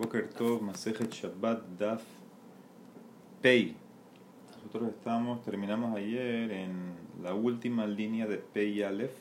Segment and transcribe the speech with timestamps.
[0.00, 2.02] Boker Tov, Masejet Shabbat, Daf,
[3.42, 3.76] Pei.
[4.64, 9.12] Nosotros estamos, terminamos ayer en la última línea de Pei Aleph,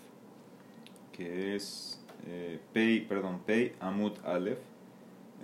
[1.12, 4.60] que es eh, Pei, perdón, Pei Amut Aleph.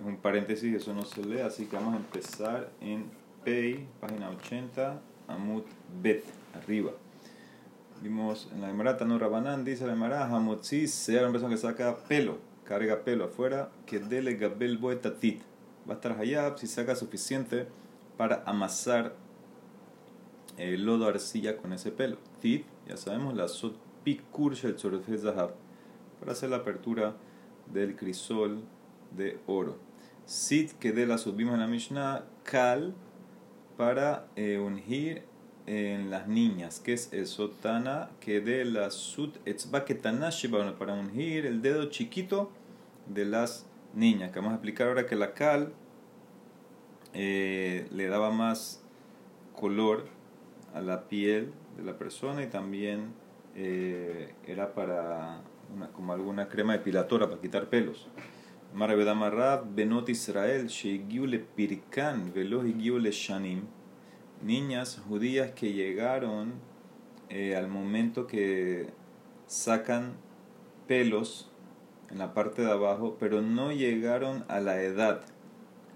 [0.00, 3.04] Es un paréntesis, eso no se lee, así que vamos a empezar en
[3.44, 5.66] Pei, página 80, Amut
[6.02, 6.24] Bet,
[6.54, 6.92] arriba.
[8.00, 12.38] Vimos en la Emara no Rabanán, dice la Emara, Hamotzi, una persona que saca pelo,
[12.66, 15.40] carga pelo afuera, que dele Gabel Boetatit.
[15.88, 17.66] Va a estar hayab si saca suficiente
[18.16, 19.14] para amasar
[20.58, 22.18] el lodo arcilla con ese pelo.
[22.40, 25.54] Tit, ya sabemos, la sot pikur shel zahab,
[26.20, 27.16] para hacer la apertura
[27.72, 28.62] del crisol
[29.16, 29.76] de oro.
[30.24, 32.94] Sit, que de la subimos en la Mishnah, kal,
[33.76, 35.22] para eh, ungir
[35.66, 36.80] en las niñas.
[36.80, 37.50] que es eso?
[37.50, 39.84] Tana que de la sut etzba
[40.78, 42.50] para ungir el dedo chiquito
[43.06, 44.30] de las niñas.
[44.32, 45.72] Que vamos a explicar ahora que la cal
[47.14, 48.82] eh, le daba más
[49.54, 50.06] color
[50.74, 53.14] a la piel de la persona y también
[53.54, 55.42] eh, era para
[55.94, 58.08] como alguna crema depiladora para quitar pelos.
[59.74, 60.68] Benot Israel,
[61.56, 63.62] Pirkan, Shanim
[64.42, 66.54] niñas judías que llegaron
[67.30, 68.90] eh, al momento que
[69.46, 70.14] sacan
[70.86, 71.50] pelos
[72.10, 75.22] en la parte de abajo, pero no llegaron a la edad.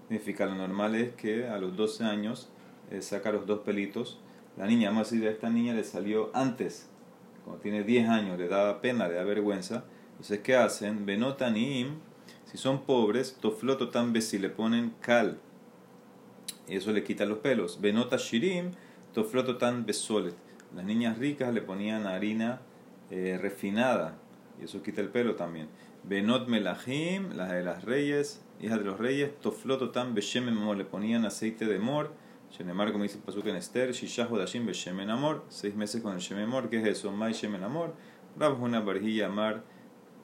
[0.07, 2.49] Significa, lo normal es que a los 12 años
[2.89, 4.19] eh, saca los dos pelitos.
[4.57, 6.89] La niña, vamos a decir, a esta niña le salió antes,
[7.45, 9.85] cuando tiene 10 años, le daba pena, le da vergüenza.
[10.11, 11.05] Entonces, ¿qué hacen?
[11.05, 11.95] Benotanim,
[12.45, 15.39] si son pobres, tofloto tan si le ponen cal
[16.71, 17.81] y eso le quita los pelos.
[17.81, 18.71] Benota shirim,
[19.13, 20.35] tofloto tan besolet.
[20.73, 22.61] Las niñas ricas le ponían harina
[23.09, 24.17] eh, refinada
[24.59, 25.67] y eso quita el pelo también.
[26.03, 30.85] Benot melahim, las de las reyes, hijas de los reyes, tofloto tan beshemen amor, le
[30.85, 32.11] ponían aceite de mor.
[32.51, 36.45] Shenemar, como dice pasuk en Esther, shishahu dashim beshemen amor, seis meses con el shemen
[36.45, 37.11] amor, ¿qué es eso?
[37.11, 37.93] Mai shemen amor.
[38.37, 39.63] Rab una barjilla amar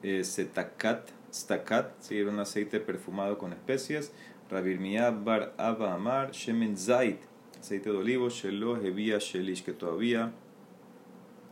[0.02, 4.12] eh, setakat, stakat, sí, era un aceite perfumado con especias.
[4.50, 7.20] Rabirmiyah bar Abba Amar, Shemen Zait,
[7.60, 10.32] aceite de olivo, Shelo Hevia Shelish, que todavía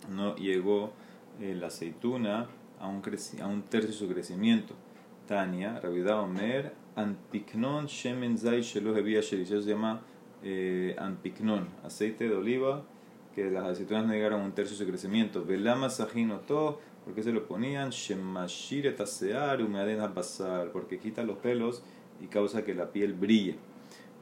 [0.09, 0.93] no llegó
[1.41, 2.49] eh, la aceituna
[2.81, 3.03] a un,
[3.43, 4.75] a un tercio de su crecimiento.
[5.27, 10.03] Tania, Rabida Omer, Anpiknon Shemen Zait Shelo Hevia Shelish, eso se llama
[10.43, 10.97] eh,
[11.85, 12.85] aceite de oliva,
[13.35, 15.45] que las aceitunas a un tercio de su crecimiento.
[15.45, 17.91] Velama Sajinoto, porque se lo ponían?
[17.91, 21.83] Shemashir etasear, a pasar, porque quita los pelos
[22.21, 23.57] y causa que la piel brille.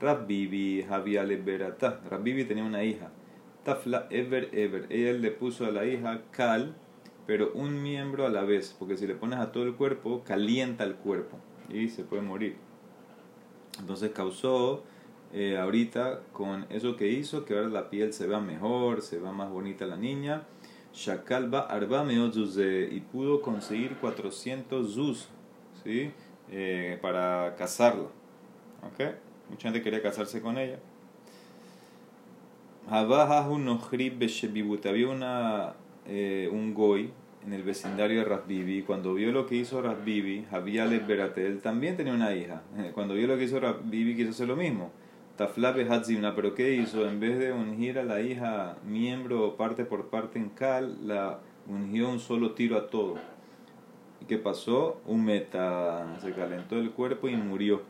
[0.01, 2.01] Rabbibi había Leberata.
[2.11, 3.11] Rabbibi tenía una hija.
[3.65, 4.87] Tafla Ever Ever.
[4.91, 6.75] Ella le puso a la hija Cal,
[7.27, 10.85] pero un miembro a la vez, porque si le pones a todo el cuerpo, calienta
[10.85, 12.57] el cuerpo y se puede morir.
[13.79, 14.85] Entonces causó
[15.33, 19.33] eh, ahorita con eso que hizo que ahora la piel se vea mejor, se vea
[19.33, 20.45] más bonita la niña.
[20.93, 25.29] Shakal va arba y pudo conseguir 400 zuz,
[25.83, 26.13] ¿sí?
[26.51, 28.09] Eh, para casarla.
[28.93, 29.17] ¿Okay?
[29.51, 30.79] Mucha gente quería casarse con ella.
[34.89, 35.75] Había una,
[36.07, 37.11] eh, un goy
[37.47, 38.83] en el vecindario de Rasbibi.
[38.83, 42.63] Cuando vio lo que hizo Rasbibi, Javier Beratel también tenía una hija.
[42.79, 44.91] Eh, cuando vio lo que hizo Rasbibi, quiso hacer lo mismo.
[45.37, 47.09] Taflabe Hatzimna, pero ¿qué hizo?
[47.09, 52.09] En vez de ungir a la hija miembro parte por parte en cal, la ungió
[52.09, 53.17] un solo tiro a todo
[54.27, 55.01] qué pasó?
[55.07, 57.83] Un meta, se calentó el cuerpo y murió.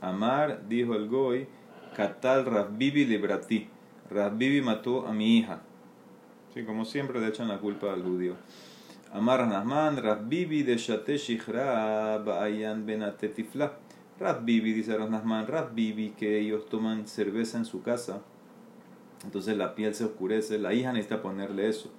[0.00, 1.46] Amar, dijo el Goy,
[1.94, 3.68] Katal Rabbibi Lebrati.
[4.10, 5.62] Rabbibi mató a mi hija.
[6.66, 8.34] Como siempre le echan la culpa al judío.
[9.12, 11.16] Amar Nahman, Rabbibi de Shate
[12.24, 13.72] Ba'ayan Benatetifla.
[14.18, 18.22] Rabbibi, dice Nahman, Rabbibi, que ellos toman cerveza en su casa.
[19.24, 20.58] Entonces la piel se oscurece.
[20.58, 21.90] La hija necesita ponerle eso.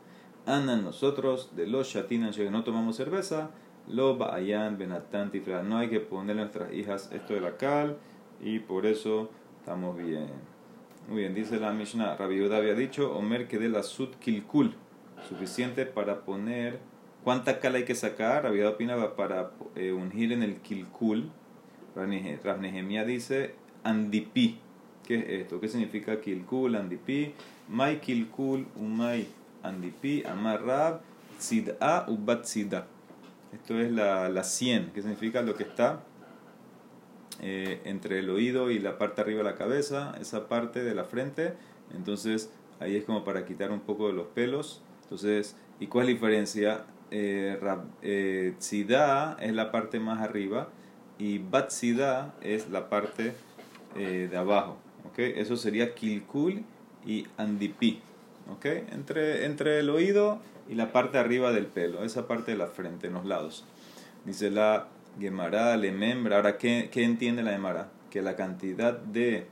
[0.45, 3.51] Andan nosotros de los shatinan que no tomamos cerveza
[3.89, 5.31] lo ba'ayan benatan
[5.67, 7.97] No hay que ponerle a nuestras hijas esto de la cal
[8.41, 9.29] y por eso
[9.59, 10.29] estamos bien.
[11.09, 12.17] Muy bien, dice la Mishnah.
[12.17, 14.75] Rabbi había dicho, Omer que de la sud kilkul.
[15.27, 16.79] Suficiente para poner.
[17.23, 18.43] ¿Cuánta cal hay que sacar?
[18.43, 21.31] Rabbi opinaba para eh, ungir en el kilkul.
[21.95, 22.61] Rav
[23.07, 24.59] dice andipi.
[25.07, 25.59] ¿Qué es esto?
[25.59, 27.33] ¿Qué significa kilkul, andipi?
[27.67, 29.27] Mai kilkul, umay
[29.63, 31.01] andipi, amar rab,
[31.39, 32.45] tzid'a ubat
[33.51, 36.03] esto es la, la 100, que significa lo que está
[37.41, 41.05] eh, entre el oído y la parte arriba de la cabeza, esa parte de la
[41.05, 41.53] frente.
[41.95, 44.81] Entonces ahí es como para quitar un poco de los pelos.
[45.03, 46.85] Entonces, ¿y cuál es la diferencia?
[47.11, 47.59] Eh,
[48.01, 50.69] eh es la parte más arriba
[51.17, 53.33] y Batsida es la parte
[53.95, 54.77] eh, de abajo.
[55.09, 55.33] ¿okay?
[55.35, 56.63] Eso sería Kilkul
[57.05, 58.01] y Andipi.
[58.55, 58.85] ¿okay?
[58.91, 60.39] Entre, entre el oído
[60.69, 63.65] y la parte arriba del pelo, esa parte de la frente, en los lados.
[64.25, 64.87] Dice la
[65.19, 66.37] Gemara, le membra.
[66.37, 67.91] Ahora, ¿qué, ¿qué, entiende la Gemara?
[68.09, 69.47] Que la cantidad de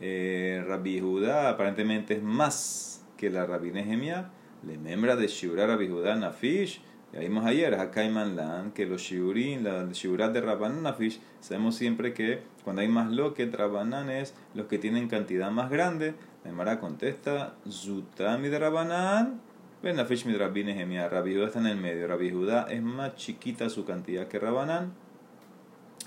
[0.00, 4.30] eh, Rabbi Judá aparentemente es más que la Rabbi Nehemia.
[4.66, 6.82] Le membra de Shura Rabbi Judá Nafish.
[7.12, 12.14] Ya vimos ayer, acá Lan, que los shiurim, la shiurat de Rabbanan Nafish, sabemos siempre
[12.14, 16.14] que cuando hay más lo que Rabbanan es los que tienen cantidad más grande.
[16.44, 19.40] La Gemara contesta, Zutami de Rabbanan,
[19.82, 21.08] Ben Nafish mi Rabbi Nehemia.
[21.08, 22.06] Rabbi Judá está en el medio.
[22.06, 24.92] Rabbi Judá es más chiquita su cantidad que Rabbanan,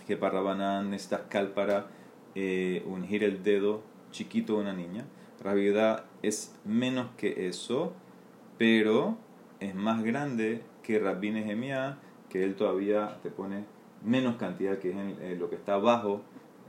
[0.05, 1.87] que para Rabbanan necesitas cal para
[2.35, 3.81] eh, ungir el dedo
[4.11, 5.05] chiquito de una niña.
[5.43, 7.93] Rabbi Judá es menos que eso,
[8.59, 9.17] pero
[9.59, 11.97] es más grande que Rabbi Nehemiah,
[12.29, 13.65] que él todavía te pone
[14.03, 16.21] menos cantidad, que es eh, lo que está abajo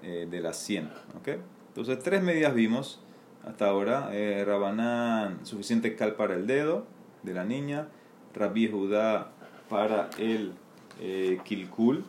[0.03, 0.89] eh, de las 100.
[1.21, 1.37] ¿okay?
[1.69, 3.03] Entonces, tres medidas vimos
[3.47, 4.09] hasta ahora.
[4.13, 6.94] Eh, Rabanán, suficiente cal para el dedo
[7.25, 7.89] de la niña.
[8.35, 9.33] Rabbi Judá
[9.69, 10.53] para el
[11.01, 12.05] eh, Kilkul,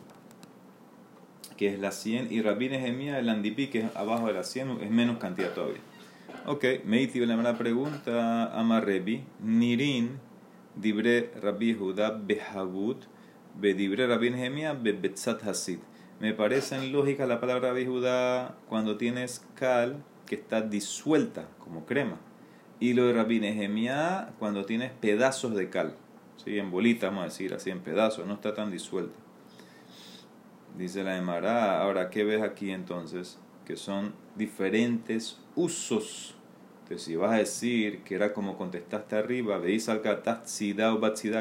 [1.56, 2.32] que es la 100.
[2.32, 5.80] Y Rabbi Nehemiah, el Andipi, que es abajo de la 100, es menos cantidad todavía.
[6.46, 10.20] Ok, Meiti, la pregunta, Amarebi, Nirin
[10.76, 13.04] Dibre Rabbi Judá Behabut,
[13.58, 15.78] Bedibre Rabbi Nehemia Bebetzat Hasid.
[16.20, 21.86] Me parece en lógica la palabra Rabbi Judá cuando tienes cal que está disuelta como
[21.86, 22.18] crema.
[22.78, 23.40] Y lo de Rabbi
[24.38, 25.94] cuando tienes pedazos de cal.
[26.44, 26.58] ¿sí?
[26.58, 29.18] En bolitas, vamos a decir, así en pedazos, no está tan disuelta.
[30.76, 33.38] Dice la Emara, ahora, ¿qué ves aquí entonces?
[33.64, 36.36] Que son diferentes usos
[36.86, 40.02] entonces, si vas a decir que era como contestaste arriba, veis al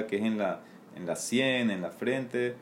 [0.07, 0.61] que es en la,
[0.95, 2.55] en la sien, en la frente,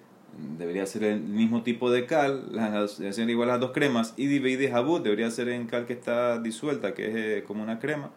[0.57, 4.69] debería ser el mismo tipo de cal, deberían ser igual las dos cremas, y de
[4.69, 8.11] jabut debería ser en cal que está disuelta, que es eh, como una crema.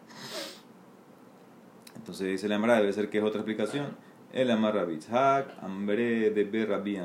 [1.95, 3.87] Entonces dice la Amara, debe ser que es otra explicación.
[4.33, 6.97] El Amar Bitzhak, Ambre de Ber Rabbi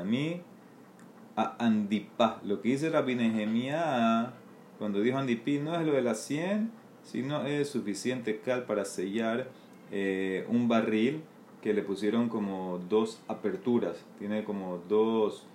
[1.35, 2.39] a Andipa.
[2.45, 4.33] Lo que dice Rabbi Nehemia,
[4.77, 8.85] cuando dijo Andipi, no es lo de la 100 si no es suficiente cal para
[8.85, 9.49] sellar
[9.91, 11.23] eh, un barril
[11.63, 15.47] que le pusieron como dos aperturas, tiene como dos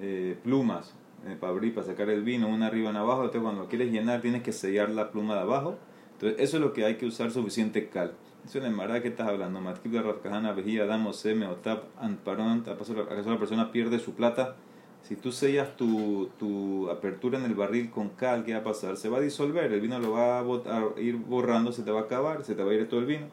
[0.00, 0.94] eh, plumas
[1.26, 3.90] eh, para abrir, para sacar el vino, una arriba y una abajo, entonces cuando quieres
[3.90, 5.76] llenar tienes que sellar la pluma de abajo,
[6.12, 8.12] entonces eso es lo que hay que usar suficiente cal.
[8.44, 12.94] Eso es la que estás hablando, Matkib de Rafkajana, Vejía, Damo, Seme, Otap, Anparon, acaso
[12.94, 14.56] la persona pierde su plata
[15.02, 18.96] si tú sellas tu, tu, apertura en el barril con cal, ¿qué va a pasar?
[18.96, 22.02] Se va a disolver, el vino lo va a, ir borrando, se te va a
[22.02, 23.26] acabar, se te va a ir todo el vino.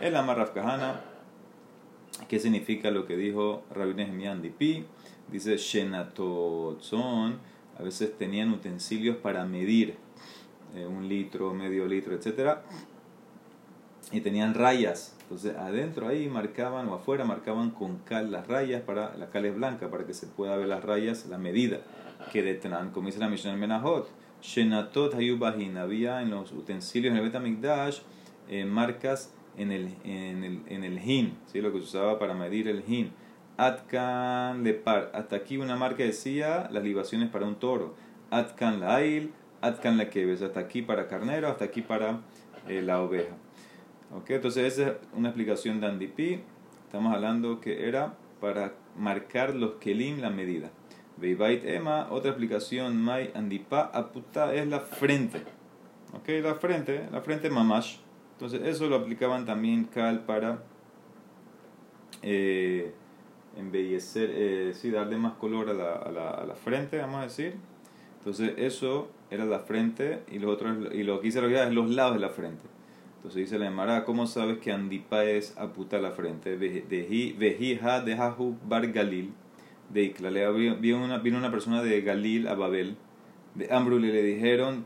[0.00, 1.00] El Amarraf Kahana,
[2.28, 4.84] ¿qué significa lo que dijo Rabbi Nehemiah Pi?
[5.30, 7.38] Dice Shenatotzon,
[7.78, 9.96] a veces tenían utensilios para medir
[10.74, 12.62] eh, un litro, medio litro, etcétera,
[14.12, 19.14] y tenían rayas entonces adentro ahí marcaban o afuera marcaban con cal las rayas para
[19.18, 21.80] la cal es blanca para que se pueda ver las rayas, la medida
[22.32, 24.08] que detrán, como dice la Mishnah en Menahot.
[24.40, 27.98] Shenatot hayubahin había en los utensilios en el Betamikdash
[28.48, 31.60] eh, marcas en el, en el, en el hin, ¿sí?
[31.60, 33.12] lo que se usaba para medir el hin.
[33.56, 37.94] Atkan lepar, hasta aquí una marca decía las libaciones para un toro.
[38.30, 42.20] Atkan lail, atkan la keves, hasta aquí para carnero, hasta aquí para
[42.68, 43.34] eh, la oveja.
[44.20, 46.40] Okay, entonces esa es una explicación de Andipi.
[46.86, 50.70] Estamos hablando que era para marcar los kelim la medida.
[51.16, 55.42] Beibait Ema, otra explicación, Mai Andipa Aputa es la frente.
[56.14, 57.98] Ok, la frente, la frente mamash.
[58.38, 60.62] Entonces eso lo aplicaban también Cal para
[62.22, 62.92] eh,
[63.56, 67.24] embellecer, eh, sí, darle más color a la, a, la, a la frente, vamos a
[67.24, 67.56] decir.
[68.18, 72.14] Entonces eso era la frente y, los otros, y lo que hice es los lados
[72.14, 72.62] de la frente.
[73.16, 76.56] Entonces dice la Emara, ¿cómo sabes que Andipa es aputa la frente?
[76.56, 79.32] Vejija de Jahu Bar Galil,
[79.90, 80.30] de Ikla.
[80.78, 82.96] Vino una, vino una persona de Galil a Babel,
[83.56, 84.84] de Ambrule le dijeron,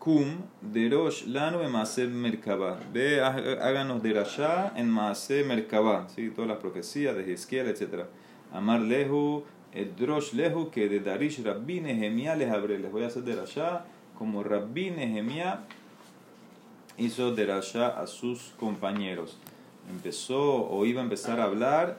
[0.00, 2.80] Kum de Rosh Lanu en Maase Merkabah.
[2.92, 6.08] Ve, háganos de Rasha en Maase Merkabah.
[6.08, 6.30] ¿Sí?
[6.30, 8.06] Todas las profecías de Hezquiel, etc.
[8.52, 12.78] Amar Lehu, el Drosh Lehu, que de Darish Rabbi Nehemiah les abre.
[12.78, 13.84] Les voy a hacer de Rasha
[14.18, 15.60] como Rabbi Nehemiah
[16.96, 19.38] hizo derasha a sus compañeros.
[19.90, 21.98] Empezó o iba a empezar a hablar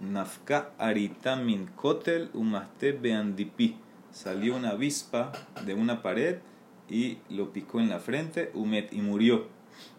[0.00, 3.76] Nafka aritamin kotel umaste beandipi.
[4.12, 5.32] Salió una avispa
[5.66, 6.38] de una pared
[6.90, 9.46] y lo picó en la frente, umet, y murió.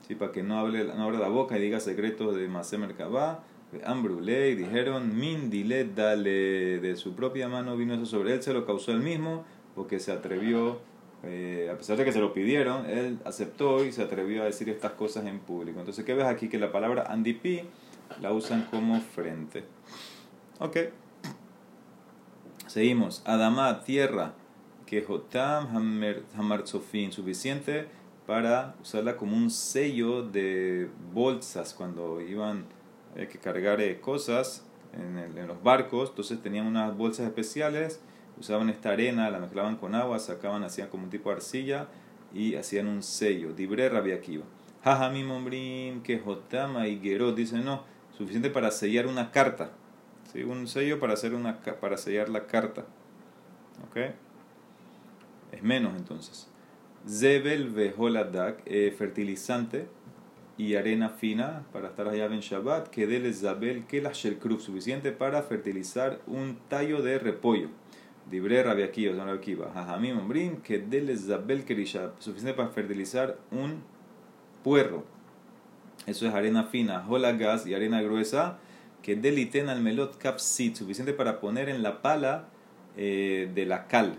[0.08, 0.16] ¿Sí?
[0.16, 3.44] Para que no hable no abra la boca y diga secretos de Masemer Kabá.
[3.86, 8.66] Ambrulé y dijeron, Mindile, dale, de su propia mano vino eso sobre él, se lo
[8.66, 9.46] causó él mismo,
[9.76, 10.82] porque se atrevió,
[11.24, 14.68] eh, a pesar de que se lo pidieron, él aceptó y se atrevió a decir
[14.68, 15.80] estas cosas en público.
[15.80, 16.50] Entonces, ¿qué ves aquí?
[16.50, 17.62] Que la palabra andipi
[18.20, 19.64] la usan como frente.
[20.60, 20.78] Ok.
[22.68, 23.22] Seguimos.
[23.26, 24.34] Adamá, tierra,
[24.92, 25.70] que Jotam
[26.36, 27.88] Hamarzofin, suficiente
[28.28, 32.66] para usarla como un sello de bolsas cuando iban
[33.16, 36.10] a que cargar eh, cosas en, en, los barcos.
[36.10, 38.02] Entonces tenían unas bolsas especiales,
[38.38, 41.88] usaban esta arena, la mezclaban con agua, sacaban, hacían como un tipo de arcilla
[42.34, 43.54] y hacían un sello.
[43.54, 44.44] Dibre Rabiakiva.
[44.84, 47.86] Jajami Mombrim, que Jotama y Gerot dicen no,
[48.18, 49.72] suficiente para sellar una carta.
[50.34, 50.44] ¿sí?
[50.44, 52.84] Un sello para, hacer una, para sellar la carta.
[53.90, 53.98] ¿Ok?
[55.52, 56.48] Es menos entonces.
[57.08, 59.88] Zebel veholadak, eh, fertilizante
[60.58, 65.42] y arena fina para estar allá en Shabbat, que del Zabel la Shelkruf, suficiente para
[65.42, 67.70] fertilizar un tallo de repollo.
[68.30, 69.72] Dibre Rabiakiva, son Rabiakiva.
[69.74, 73.82] Jajamim Ombrim, que del Zabel Kerisha, suficiente para fertilizar un
[74.64, 75.04] puerro.
[76.06, 77.06] Eso es arena fina,
[77.38, 78.60] gas y arena gruesa,
[79.02, 82.50] que deliten al melot capsit, suficiente para poner en la pala
[82.98, 84.18] eh, de la cal.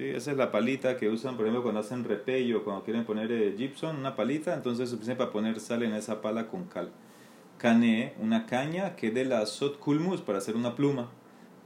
[0.00, 0.06] ¿Sí?
[0.08, 3.54] Esa es la palita que usan, por ejemplo, cuando hacen repello, cuando quieren poner eh,
[3.54, 6.88] gypsum, una palita, entonces es suficiente para poner sal en esa pala con cal.
[7.58, 11.10] Cane, una caña que de la sot kulmus para hacer una pluma.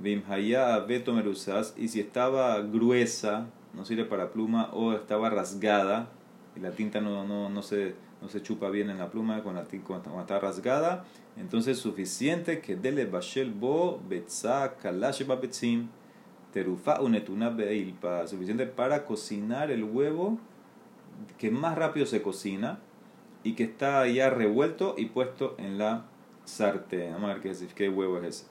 [0.01, 6.09] Bimhaya beto merusas, y si estaba gruesa, no sirve para pluma, o estaba rasgada,
[6.57, 9.55] y la tinta no, no, no se no se chupa bien en la pluma con
[9.55, 11.05] la, cuando está rasgada,
[11.37, 15.89] entonces suficiente que dele bashel bo betza kalash betzim
[16.55, 20.39] terufa unetuna beilpa, suficiente para cocinar el huevo
[21.37, 22.79] que más rápido se cocina
[23.43, 26.05] y que está ya revuelto y puesto en la
[26.45, 27.13] sartén.
[27.13, 28.47] Vamos a ver qué, qué huevo es ese.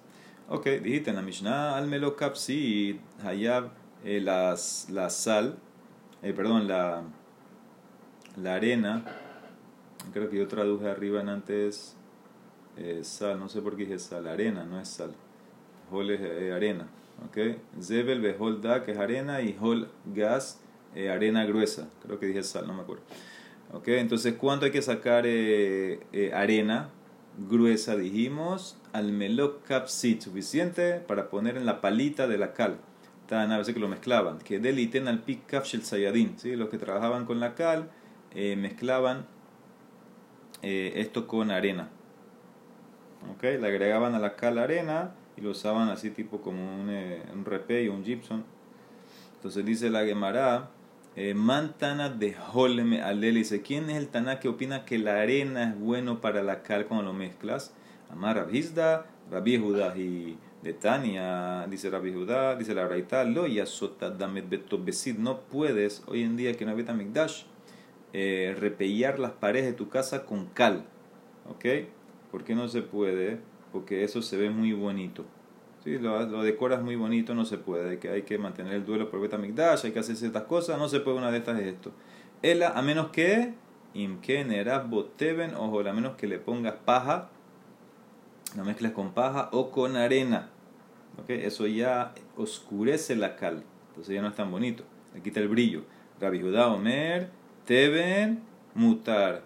[0.50, 3.70] Ok, dijiste en la Mishnah al melokapsi hayab
[4.04, 5.58] eh, la sal,
[6.22, 7.04] eh, perdón, la,
[8.36, 9.06] la arena
[10.12, 11.96] creo que yo traduje arriba en antes
[12.76, 15.14] eh, sal, no sé por qué dije sal, arena, no es sal.
[15.90, 16.88] Hol es eh, arena,
[17.28, 17.58] ¿ok?
[17.82, 20.62] Zebel behol da, que es arena, y hol gas,
[20.96, 21.90] eh, arena gruesa.
[22.04, 23.04] Creo que dije sal, no me acuerdo.
[23.74, 23.88] ¿Ok?
[23.90, 25.26] Entonces, ¿cuánto hay que sacar
[26.34, 26.90] arena
[27.50, 27.96] gruesa?
[27.96, 32.78] Dijimos, al melok capsit, suficiente para poner en la palita de la cal.
[33.28, 34.38] Tan a veces que lo mezclaban.
[34.40, 36.56] Que deliten al pic shel sayadin, ¿sí?
[36.56, 37.90] Los que trabajaban con la cal
[38.36, 39.26] mezclaban
[40.64, 41.90] eh, esto con arena.
[43.36, 43.60] ¿Okay?
[43.60, 47.46] Le agregaban a la cal arena y lo usaban así tipo como un, eh, un
[47.46, 48.44] o un gypsum.
[49.36, 50.70] Entonces dice la Gemara,
[51.16, 55.70] eh, Mantana de Holme Alel dice, ¿quién es el Taná que opina que la arena
[55.70, 57.74] es bueno para la cal cuando lo mezclas?
[58.10, 63.44] Amar Rabhizda, Rabbi Judá y de Tania, dice Rabbi Judá, dice la Raita, lo
[64.18, 64.46] damet
[64.80, 67.44] besid, no puedes hoy en día que no hay Betamikdash
[68.14, 70.86] eh, repellar las paredes de tu casa con cal.
[71.50, 71.66] ¿Ok?
[72.32, 73.40] ¿Por qué no se puede?
[73.74, 75.26] Porque eso se ve muy bonito.
[75.84, 76.00] ¿Sí?
[76.00, 78.00] Lo, lo decoras muy bonito, no se puede.
[78.00, 81.02] Que hay que mantener el duelo por Betamigdash, hay que hacer ciertas cosas, no se
[81.02, 81.92] puede una de estas es esto.
[82.42, 83.54] Ela, a menos que,
[83.94, 87.30] imken eras boteben, ojo, a menos que le pongas paja,
[88.56, 90.50] la mezclas con paja o con arena.
[91.22, 91.32] ¿Ok?
[91.32, 93.64] Eso ya oscurece la cal.
[93.90, 94.84] Entonces ya no es tan bonito.
[95.14, 95.84] Le quita el brillo.
[96.20, 97.30] Rabbi Judá Omer
[97.66, 99.44] Teben mutar.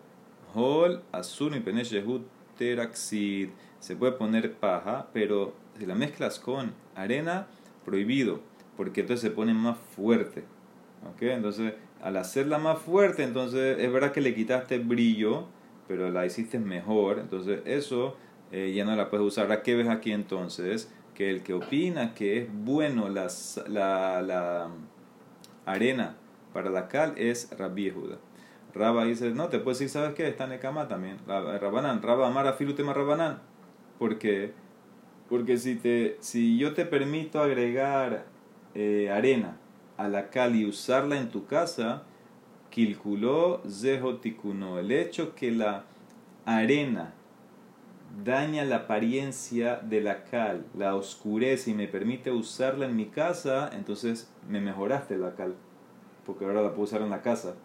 [0.55, 2.23] Hol azul y peneshehut
[2.57, 3.49] teraxid.
[3.79, 7.47] Se puede poner paja, pero si la mezclas con arena,
[7.85, 8.41] prohibido,
[8.75, 10.43] porque entonces se pone más fuerte.
[11.09, 11.21] ¿Ok?
[11.21, 15.47] Entonces, al hacerla más fuerte, entonces es verdad que le quitaste brillo,
[15.87, 17.19] pero la hiciste mejor.
[17.19, 18.17] Entonces, eso
[18.51, 19.45] eh, ya no la puedes usar.
[19.45, 20.91] Ahora, ¿qué ves aquí entonces?
[21.13, 23.27] Que el que opina que es bueno la,
[23.67, 24.69] la, la
[25.65, 26.15] arena
[26.53, 28.17] para la cal es Rabbi Yehuda.
[28.77, 30.27] Rabba dice, no, te puedes decir, ¿sabes qué?
[30.27, 31.17] Está cama también.
[31.27, 33.39] Rabanán, Rabba Amara Filutema Rabanán.
[33.99, 34.53] ¿Por qué?
[35.29, 38.25] Porque si, te, si yo te permito agregar
[38.75, 39.57] eh, arena
[39.97, 42.03] a la cal y usarla en tu casa,
[42.69, 44.79] kilkuló zehotikuno.
[44.79, 45.83] El hecho que la
[46.45, 47.13] arena
[48.23, 53.69] daña la apariencia de la cal, la oscurece y me permite usarla en mi casa,
[53.73, 55.55] entonces me mejoraste la cal
[56.27, 57.55] porque ahora la puedo usar en la casa.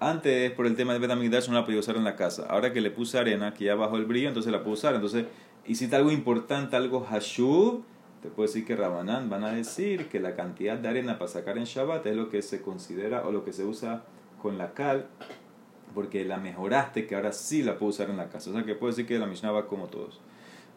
[0.00, 2.46] Antes, por el tema de Betamigdash, no la podía usar en la casa.
[2.48, 4.94] Ahora que le puse arena, que ya bajó el brillo, entonces la puedo usar.
[4.94, 5.26] Entonces,
[5.66, 7.82] hiciste algo importante, algo hashub,
[8.22, 11.56] te puedo decir que Rabanán van a decir que la cantidad de arena para sacar
[11.56, 14.04] en Shabbat es lo que se considera o lo que se usa
[14.42, 15.06] con la cal,
[15.94, 18.50] porque la mejoraste, que ahora sí la puedo usar en la casa.
[18.50, 20.20] O sea que puedo decir que la Mishnah va como todos.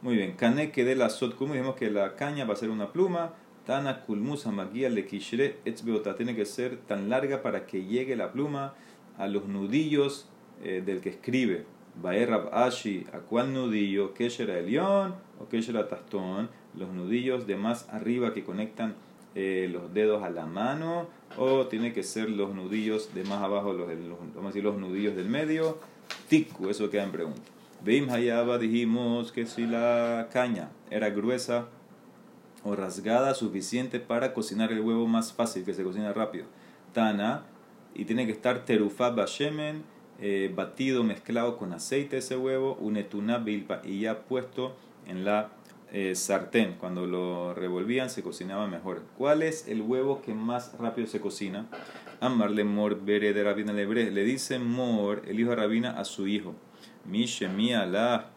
[0.01, 2.69] Muy bien, Kane que de la sot como dijimos que la caña va a ser
[2.69, 3.33] una pluma.
[3.65, 6.15] Tana kulmusa magia le kishre etzbeota.
[6.15, 8.73] Tiene que ser tan larga para que llegue la pluma
[9.17, 10.27] a los nudillos
[10.63, 11.65] eh, del que escribe.
[12.01, 14.13] Baerrab Ashi, ¿a cuál nudillo?
[14.13, 16.49] Kesher Elión o Kesher Tastón?
[16.75, 18.95] Los nudillos de más arriba que conectan
[19.35, 23.71] eh, los dedos a la mano, o tiene que ser los nudillos de más abajo,
[23.71, 25.77] los, los, vamos a decir los nudillos del medio.
[26.27, 27.41] Tiku, eso queda en pregunta.
[27.83, 31.67] Beim Hayaba dijimos que si la caña era gruesa
[32.63, 36.45] o rasgada suficiente para cocinar el huevo más fácil, que se cocina rápido.
[36.93, 37.43] Tana,
[37.93, 39.83] y tiene que estar terufá bashemen,
[40.19, 44.75] eh, batido, mezclado con aceite ese huevo, unetuna bilpa, y ya puesto
[45.07, 45.49] en la
[45.91, 46.75] eh, sartén.
[46.79, 49.03] Cuando lo revolvían se cocinaba mejor.
[49.17, 51.67] ¿Cuál es el huevo que más rápido se cocina?
[52.19, 54.11] Amarle mor bere de Rabina Lebre.
[54.11, 56.55] Le dice mor, el hijo de Rabina, a su hijo.
[57.03, 58.29] Mishe mía la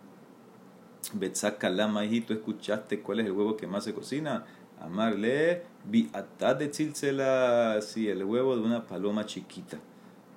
[1.12, 4.46] Betzakala, hijito, ¿escuchaste cuál es el huevo que más se cocina?
[4.84, 6.10] Amarle, vi
[6.58, 9.78] de chilcela, sí, el huevo de una paloma chiquita.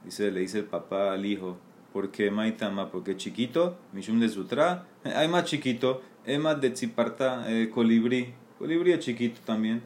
[0.06, 1.58] Dice, le dice el papá al hijo,
[1.92, 2.90] ¿por qué maitama?
[2.90, 8.94] Porque chiquito, mishum de sutra, hay más chiquito, es más de tziparta, eh, colibrí, colibrí
[8.94, 9.82] es chiquito también.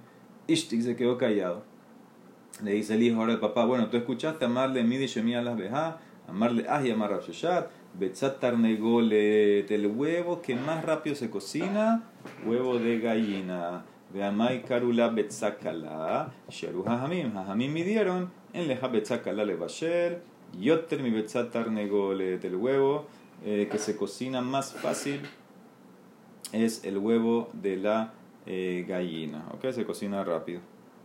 [0.48, 1.63] Ishtik se quedó callado.
[2.63, 5.98] Le dice el hijo ahora al papá, bueno, tú escuchaste amarle midi shemia las beja,
[6.27, 7.20] amarle ah y amar
[7.94, 12.03] Betzat tarnegolet, el huevo que más rápido se cocina,
[12.46, 13.86] huevo de gallina.
[14.13, 17.32] Veamai karula betzakala, sheru hajamim.
[17.34, 20.22] Hajamim midieron en leja betzakala le basher,
[20.60, 23.06] yoter mi betzat tarnegolet, el huevo
[23.46, 25.22] eh, que se cocina más fácil
[26.51, 28.13] es el huevo de la
[28.46, 29.72] eh, gallina, ¿ok?
[29.72, 30.60] Se cocina rápido.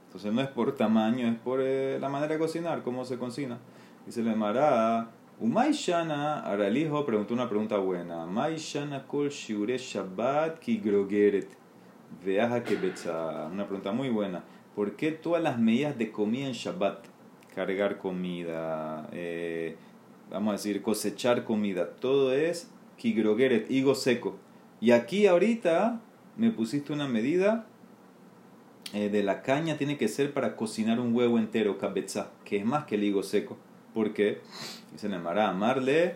[0.06, 3.58] Entonces no es por tamaño, es por eh, la manera de cocinar, cómo se cocina.
[4.04, 6.44] Dice le mará Umay Shana,
[6.74, 8.24] hijo preguntó una pregunta buena.
[8.26, 11.65] May Shana kol shiure Shabbat ki grogeret.
[12.24, 12.76] Veaja que
[13.52, 14.42] Una pregunta muy buena.
[14.74, 17.04] ¿Por qué todas las medidas de comida en Shabbat?
[17.54, 19.76] Cargar comida, eh,
[20.30, 21.92] vamos a decir, cosechar comida.
[21.96, 24.36] Todo es ki grogeret, higo seco.
[24.80, 26.00] Y aquí ahorita
[26.36, 27.66] me pusiste una medida
[28.92, 32.64] eh, de la caña, tiene que ser para cocinar un huevo entero, kabetza, que es
[32.64, 33.56] más que el higo seco.
[33.94, 34.40] ¿Por qué?
[34.92, 36.14] Dice Nemara, amarle,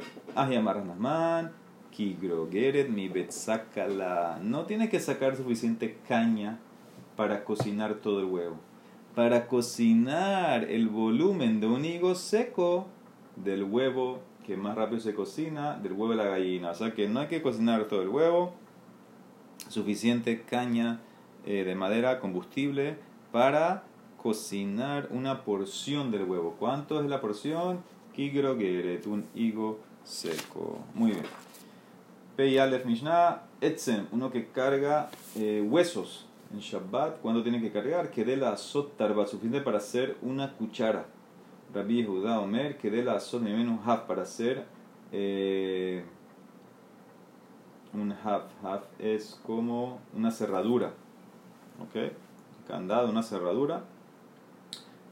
[0.98, 1.52] man,
[1.90, 4.38] kigrogeret mi betzakala.
[4.42, 6.58] No tiene que sacar suficiente caña
[7.16, 8.56] para cocinar todo el huevo.
[9.14, 12.86] Para cocinar el volumen de un higo seco
[13.36, 16.70] del huevo que más rápido se cocina, del huevo de la gallina.
[16.70, 18.54] O sea que no hay que cocinar todo el huevo.
[19.68, 21.00] Suficiente caña
[21.46, 22.96] eh, de madera, combustible,
[23.32, 23.84] para
[24.16, 26.56] cocinar una porción del huevo.
[26.58, 27.80] ¿Cuánto es la porción?
[28.14, 30.78] Kigrogeret, un higo seco.
[30.94, 31.49] Muy bien.
[32.40, 36.24] Peyalef Mishnah, Etzem, uno que carga eh, huesos
[36.54, 37.20] en Shabbat.
[37.20, 38.10] ¿Cuándo tiene que cargar?
[38.10, 41.04] Que de la azot tarba, suficiente para hacer una cuchara.
[41.74, 44.64] Rabbi Judá Omer, que de la azot menos haf, para hacer
[45.12, 46.02] eh,
[47.92, 48.44] un haf.
[48.64, 50.94] Haf es como una cerradura.
[51.82, 52.10] ¿Ok?
[52.66, 53.84] Candado, una cerradura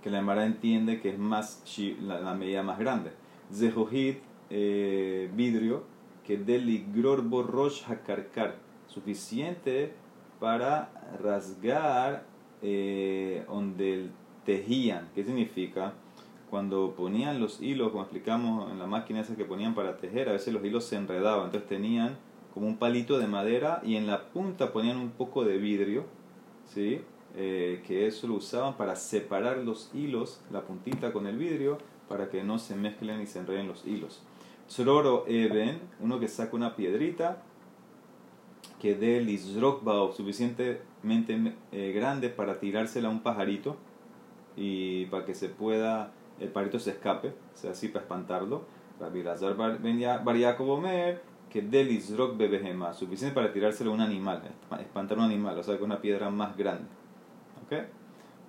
[0.03, 1.63] que la Emara entiende que es más
[2.01, 3.13] la, medida más grande.
[3.53, 5.98] Zehohit, eh, vidrio,
[6.29, 9.95] que deligror borrosh hakarkar, suficiente
[10.39, 10.91] para
[11.23, 12.25] rasgar
[12.61, 14.11] eh, donde
[14.45, 15.09] tejían.
[15.15, 15.95] ¿Qué significa?
[16.51, 20.33] Cuando ponían los hilos, como explicamos en la máquina esa que ponían para tejer, a
[20.33, 22.19] veces los hilos se enredaban, entonces tenían
[22.53, 26.05] como un palito de madera y en la punta ponían un poco de vidrio,
[26.67, 27.01] ¿sí?
[27.37, 32.29] Eh, que eso lo usaban para separar los hilos, la puntita con el vidrio, para
[32.29, 34.23] que no se mezclen y se enreden los hilos.
[34.69, 37.43] Tzroro Eben, uno que saca una piedrita
[38.79, 43.77] que dé lizrokbao suficientemente eh, grande para tirársela a un pajarito
[44.57, 48.63] y para que se pueda, el pajarito se escape, o sea, así para espantarlo.
[49.01, 49.79] Rabbi Lazar Bar
[51.51, 54.43] que dé lizrok bebehema, suficiente para tirárselo a un animal,
[54.81, 56.89] espantar un animal, o sea, con una piedra más grande.
[57.65, 57.87] ¿Okay?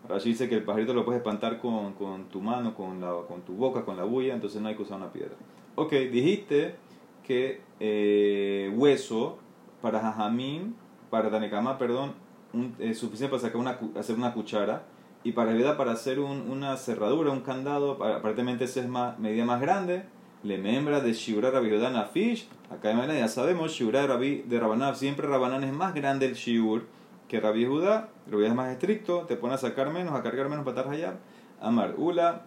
[0.07, 3.41] Rashi dice que el pajarito lo puedes espantar con, con tu mano, con, la, con
[3.41, 5.35] tu boca, con la bulla, entonces no hay que usar una piedra.
[5.75, 6.75] Ok, dijiste
[7.23, 9.37] que eh, hueso
[9.81, 10.75] para jajamín,
[11.09, 12.13] para Tanekama, perdón,
[12.79, 14.83] es suficiente para sacar una, hacer una cuchara.
[15.21, 19.43] Y para vida para hacer un, una cerradura, un candado, aparentemente esa es más, medida
[19.43, 20.03] más grande.
[20.43, 21.69] Le membra de Shiura Rabbi
[22.13, 22.47] Fish.
[22.69, 26.85] Acá en ya sabemos, Shiura de Rabanab, siempre Rabanán es más grande el Shiur
[27.29, 30.65] que Rabbi Judá, Rabbi es más estricto, te pone a sacar menos, a cargar menos
[30.65, 31.17] para allá.
[31.61, 32.41] Amar Ula,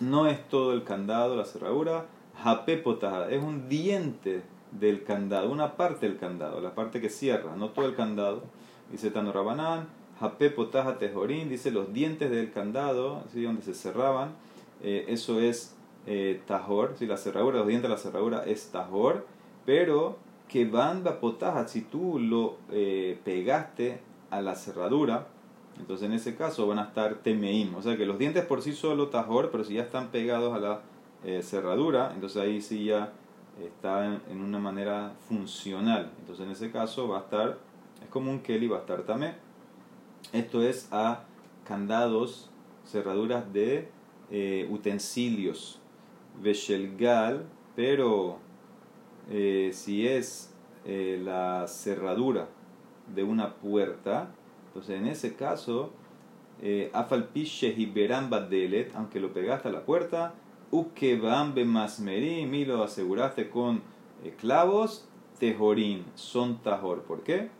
[0.00, 2.06] no es todo el candado, la cerradura.
[2.42, 7.70] Japepota, es un diente del candado, una parte del candado, la parte que cierra, no
[7.70, 8.42] todo el candado.
[8.90, 9.88] Dice Tanorabanán,
[10.20, 13.42] Jape potaja tejorín, dice los dientes del candado, ¿sí?
[13.42, 14.30] donde se cerraban,
[14.82, 15.74] eh, eso es
[16.06, 17.06] eh, tajor, ¿sí?
[17.06, 19.26] la cerradura, los dientes de la cerradura es tajor,
[19.66, 20.16] pero
[20.48, 25.26] que van potaja, si tú lo eh, pegaste a la cerradura,
[25.78, 28.72] entonces en ese caso van a estar temeim, o sea que los dientes por sí
[28.72, 30.95] solo tajor, pero si ya están pegados a la cerradura,
[31.26, 33.12] entonces ahí sí ya
[33.64, 37.58] está en, una manera funcional, entonces en ese caso va a estar,
[38.02, 39.34] es como un keli, va a estar tamé.
[40.32, 41.24] Esto es a
[41.64, 42.50] candados,
[42.84, 43.88] cerraduras de
[44.30, 45.80] eh, utensilios,
[46.40, 48.38] veshelgal, pero
[49.30, 52.48] eh, si es eh, la cerradura
[53.14, 54.30] de una puerta,
[54.68, 55.92] entonces en ese caso,
[56.92, 60.34] afalpiche hiberan badelet, aunque lo pegaste a la puerta,
[60.70, 63.82] ukeban masmerim y lo aseguraste con
[64.38, 65.06] clavos,
[65.38, 67.02] tejorín, son tajor.
[67.02, 67.50] ¿Por qué?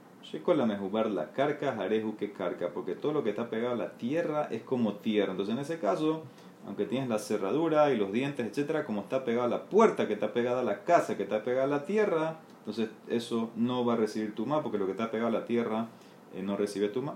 [0.56, 3.92] la mejubar la carca, jareju que carca, porque todo lo que está pegado a la
[3.92, 5.30] tierra es como tierra.
[5.30, 6.24] Entonces, en ese caso,
[6.66, 10.14] aunque tienes la cerradura y los dientes, etcétera, como está pegada a la puerta, que
[10.14, 13.94] está pegada a la casa, que está pegada a la tierra, entonces eso no va
[13.94, 15.86] a recibir tuma, porque lo que está pegado a la tierra
[16.34, 17.14] eh, no recibe tuma.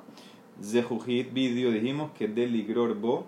[0.62, 3.26] Zehujit video dijimos que deligrorbo,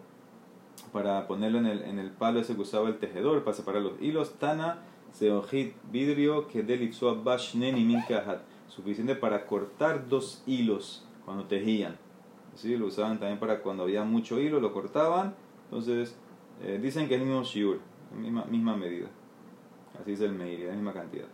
[0.93, 4.01] para ponerlo en el, en el palo ese que usaba el tejedor, para separar los
[4.01, 4.83] hilos, tana,
[5.15, 6.63] zehujit vidrio que
[7.23, 8.03] bashneni min
[8.69, 11.97] suficiente para cortar dos hilos cuando tejían.
[12.55, 12.77] ¿Sí?
[12.77, 15.35] Lo usaban también para cuando había mucho hilo, lo cortaban.
[15.65, 16.19] Entonces,
[16.63, 17.81] eh, dicen que es el mismo shiur,
[18.13, 19.09] la misma, misma medida.
[20.01, 21.27] Así es el meir, la misma cantidad.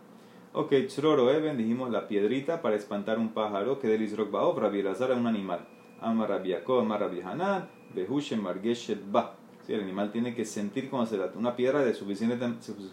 [0.53, 4.79] Ok, Tzroro Eben, dijimos la piedrita para espantar un pájaro que del Isrok Baob, Rabbi
[4.79, 5.67] Elazar un animal.
[6.01, 9.35] Amar Rabbi Yaakov, Margeshet Ba.
[9.69, 12.37] El animal tiene que sentir cuando se la una piedra de suficiente,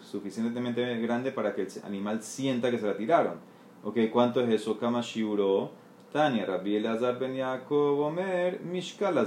[0.03, 3.39] suficientemente grande para que el animal sienta que se la tiraron.
[3.83, 4.77] Ok, ¿cuánto es eso?
[4.77, 5.71] Kama shiuro.
[6.13, 9.17] Tania Rabbi Elazar ben Yaakov Omer Mishkal.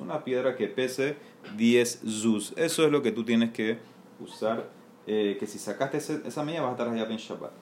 [0.00, 1.16] Una piedra que pese
[1.56, 2.54] 10 zuz.
[2.56, 3.78] Eso es lo que tú tienes que
[4.18, 4.68] usar.
[5.06, 7.52] Eh, que si sacaste esa medida vas a estar allá en Shabbat.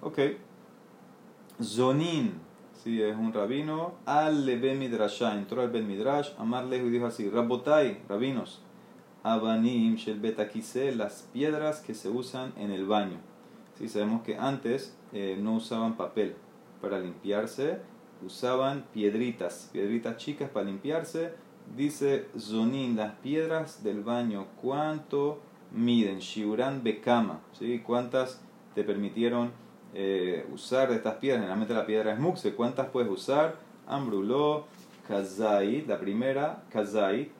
[0.00, 0.18] Ok.
[1.62, 2.49] Zonin.
[2.82, 3.94] Sí, es un rabino.
[4.06, 4.82] Al Ben.
[4.82, 6.30] Entró al Ben Midrash.
[6.38, 8.62] Amarle y dijo así: Rabotai, rabinos.
[9.22, 10.96] Abanim Shel Betakise.
[10.96, 13.18] Las piedras que se usan en el baño.
[13.74, 16.36] Sí, sabemos que antes eh, no usaban papel
[16.80, 17.80] para limpiarse,
[18.24, 21.32] usaban piedritas, piedritas chicas para limpiarse.
[21.76, 25.40] Dice Zonin, las piedras del baño, ¿cuánto
[25.70, 26.18] miden?
[26.18, 27.82] Shiuran Bekama, ¿sí?
[27.86, 28.42] ¿cuántas
[28.74, 29.52] te permitieron
[29.94, 31.40] eh, usar de estas piedras?
[31.40, 33.56] Generalmente la piedra es muxe, ¿cuántas puedes usar?
[33.86, 34.66] Ambruló,
[35.08, 37.30] Kazait, la primera, Kazait,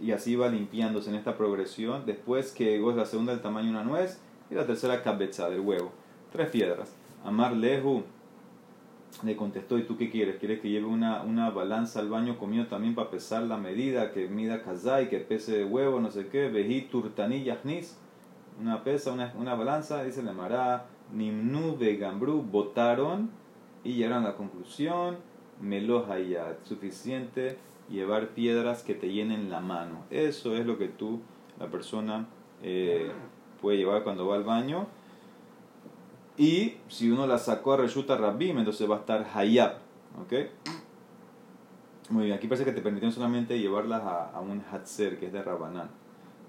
[0.00, 2.04] y así va limpiándose en esta progresión.
[2.06, 5.60] Después que es la segunda del tamaño de una nuez, y la tercera, cabeza del
[5.60, 5.92] huevo
[6.32, 6.96] tres piedras.
[7.24, 8.02] Amar Lehu
[9.22, 10.36] le contestó, ¿y tú qué quieres?
[10.36, 14.26] ¿Quieres que lleve una, una balanza al baño conmigo también para pesar la medida, que
[14.26, 16.48] mida kazai, que pese de huevo, no sé qué?
[16.48, 17.98] Veji turtani yahnis,
[18.58, 23.30] una pesa, una, una balanza, dice la Mará, Nimnu Gambru, votaron
[23.84, 25.18] y llegaron a la conclusión,
[25.60, 30.04] Melohayat, suficiente llevar piedras que te llenen la mano.
[30.10, 31.20] Eso es lo que tú,
[31.58, 32.26] la persona,
[32.62, 33.10] eh,
[33.60, 34.86] puede llevar cuando va al baño
[36.36, 39.76] y si uno la sacó a Reshuta Rabim, entonces va a estar Hayab.
[40.20, 40.32] ¿Ok?
[42.10, 45.42] Muy bien, aquí parece que te permitieron solamente llevarlas a, un Hatzer, que es de
[45.42, 45.90] Rabanán.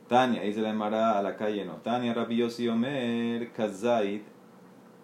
[0.07, 1.75] Tania, dice la Emara a la calle, no.
[1.75, 4.23] Tania Rabbi Omer Kazait,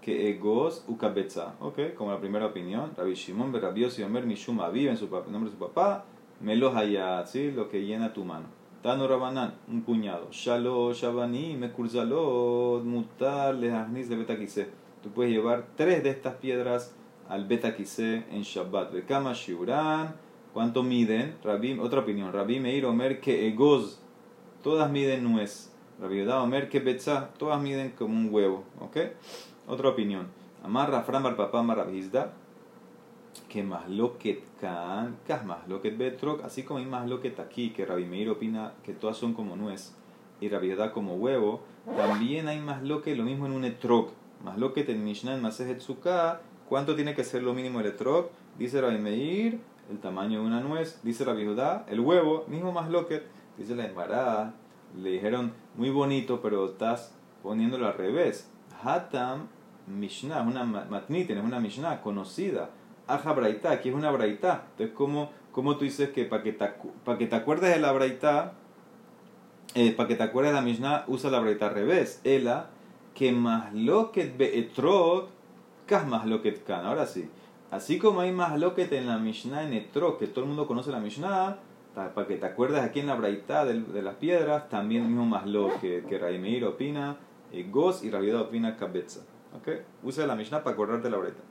[0.09, 1.53] que egos ukabetza.
[1.59, 2.93] Ok, como la primera opinión.
[2.97, 6.05] Rabbi Shimon, Rabbi Yossi Omer Mishuma, vive en su nombre de su papá.
[6.41, 7.51] Melo Hayat, ¿sí?
[7.51, 8.47] Lo que llena tu mano.
[8.81, 10.29] Tano Rabanán, un puñado.
[10.31, 14.69] Shalo, Shabani, Mekurzalot, Mutar, Lehahnis de Betakise.
[15.03, 16.95] Tú puedes llevar tres de estas piedras
[17.27, 18.91] al Betakise en Shabbat.
[18.91, 20.15] Bekama Shiuran.
[20.53, 21.35] ¿Cuánto miden?
[21.43, 22.33] Rabim, otra opinión.
[22.33, 24.01] Rabbi Meir Omer que Egoz.
[24.63, 25.71] Todas miden nuez.
[26.01, 27.29] Rabbi Omer que Betza.
[27.37, 28.63] Todas miden como un huevo.
[28.79, 28.97] ¿Ok?
[29.69, 30.25] Otra opinión.
[30.63, 32.33] Amarra Fran Papá Marabizda
[33.47, 37.35] que más lo que can, más lo que betrok, así como hay más lo que
[37.37, 39.93] aquí, que Rabbi Meir opina que todas son como nuez
[40.41, 41.61] y Rabbi como huevo,
[41.95, 44.09] también hay más lo que lo mismo en un etrog,
[44.43, 45.83] más lo que en Mishnah en Masejet
[46.67, 48.29] ¿cuánto tiene que ser lo mínimo el etrog?
[48.57, 49.59] Dice Rabbi Meir,
[49.91, 51.45] el tamaño de una nuez, dice Rabbi
[51.87, 53.21] el huevo, mismo más lo que,
[53.55, 54.55] dice la embarada,
[54.99, 58.49] le dijeron muy bonito, pero estás poniéndolo al revés.
[58.83, 59.47] Hatam
[59.89, 62.69] Mishnah, una matniten, es una Mishnah conocida
[63.09, 64.65] aja braita, aquí es una braita.
[64.71, 66.69] Entonces, ¿cómo, cómo tú dices que para que, te,
[67.17, 68.53] que te acuerdes de la braita,
[69.75, 72.21] eh, para que te acuerdes de la Mishnah, usa la braita al revés?
[72.23, 72.67] Ela,
[73.15, 75.29] que más loquet beetrot,
[75.85, 76.85] kas más loquet kan.
[76.85, 77.29] Ahora sí,
[77.71, 80.99] así como hay más loquet en la Mishnah en que todo el mundo conoce la
[80.99, 81.57] Mishnah,
[81.93, 85.45] para que te acuerdes aquí en la braita de, las piedras, también el mismo más
[85.45, 87.17] loquet que Raimeir opina,
[87.51, 89.21] eh, Goz y Rabiedad opina Kabetza.
[89.57, 89.69] ¿Ok?
[90.03, 91.41] Usa la Mishnah para acordarte la braita.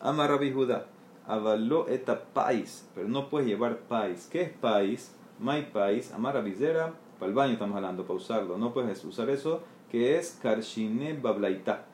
[0.00, 0.86] Ama Rabbi Judá,
[1.26, 4.28] avaló eta pais, pero no puedes llevar pais.
[4.30, 5.14] ¿Qué es pais?
[5.38, 8.58] My pais, amar Vizera, para el baño estamos hablando, para usarlo.
[8.58, 11.86] No puedes usar eso, que es karshine bablaita.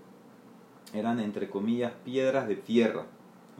[0.92, 3.06] Eran entre comillas piedras de tierra.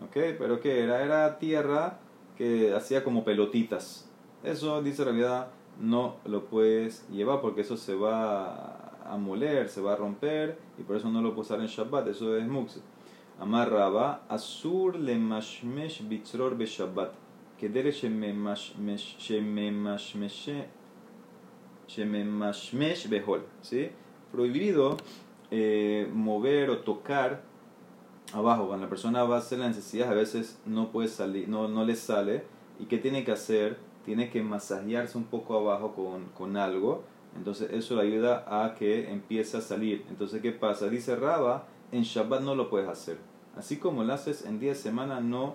[0.04, 0.12] ¿Ok?
[0.12, 1.04] ¿Pero qué era?
[1.04, 1.98] Era tierra
[2.36, 4.08] que hacía como pelotitas.
[4.42, 5.48] Eso, dice la realidad,
[5.80, 8.75] no lo puedes llevar porque eso se va
[9.10, 12.08] a moler, se va a romper y por eso no lo puedes usar en Shabbat.
[12.08, 12.80] Eso es muxe.
[13.38, 17.12] Amarraba, Asur le mashmesh bitzror be Shabbat.
[17.58, 19.18] Que dere shememashmesh
[23.08, 23.44] behol.
[23.62, 23.90] ¿Sí?
[24.32, 24.96] Prohibido
[25.50, 27.42] eh, mover o tocar
[28.32, 28.66] abajo.
[28.66, 31.84] Cuando la persona va a hacer la necesidad, a veces no puede salir, no, no
[31.84, 32.44] le sale.
[32.78, 33.78] ¿Y qué tiene que hacer?
[34.04, 37.04] Tiene que masajearse un poco abajo con, con algo.
[37.36, 40.04] Entonces eso le ayuda a que empiece a salir.
[40.08, 40.88] Entonces, ¿qué pasa?
[40.88, 43.18] Dice Raba en Shabbat no lo puedes hacer.
[43.56, 45.54] Así como lo haces en día de semana, no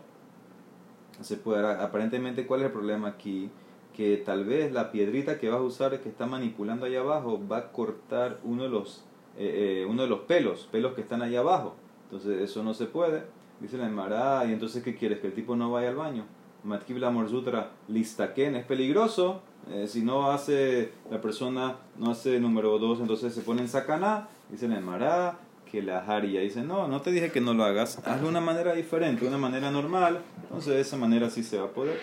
[1.20, 1.66] se puede.
[1.68, 3.50] Aparentemente, ¿cuál es el problema aquí?
[3.96, 7.58] Que tal vez la piedrita que vas a usar, que está manipulando allá abajo, va
[7.58, 9.04] a cortar uno de los,
[9.38, 11.76] eh, eh, uno de los pelos, pelos que están allá abajo.
[12.06, 13.24] Entonces, eso no se puede.
[13.60, 15.20] Dice la Emara, y entonces, ¿qué quieres?
[15.20, 16.26] Que el tipo no vaya al baño.
[16.64, 19.42] Matkibla Morzutra Listaken es peligroso.
[19.72, 24.28] Eh, si no hace, la persona no hace número dos, entonces se pone en sacaná.
[24.50, 25.40] Dice la Emara,
[25.72, 26.42] que la haría.
[26.42, 29.28] Dice, no, no te dije que no lo hagas, hazlo de una manera diferente, de
[29.28, 32.00] una manera normal, entonces de esa manera sí se va a poder.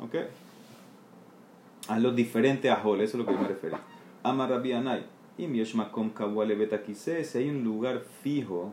[0.00, 0.16] ¿Ok?
[1.88, 3.78] Hazlo diferente a Hol, eso es lo que yo me refiero.
[4.24, 5.04] Ama Rabbi Anay,
[5.36, 5.44] si
[7.38, 8.72] hay un lugar fijo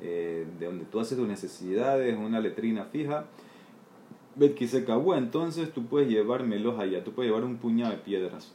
[0.00, 3.24] eh, de donde tú haces tus necesidades, una letrina fija,
[4.36, 8.52] Bet entonces tú puedes llevármelos allá, tú puedes llevar un puñado de piedras.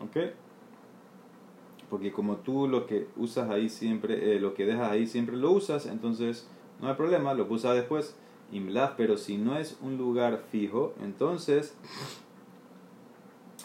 [0.00, 0.16] ¿Ok?
[1.92, 5.52] porque como tú lo que usas ahí siempre, eh, lo que dejas ahí siempre lo
[5.52, 6.48] usas, entonces
[6.80, 8.16] no hay problema, lo usas después,
[8.50, 11.76] imlaf, pero si no es un lugar fijo, entonces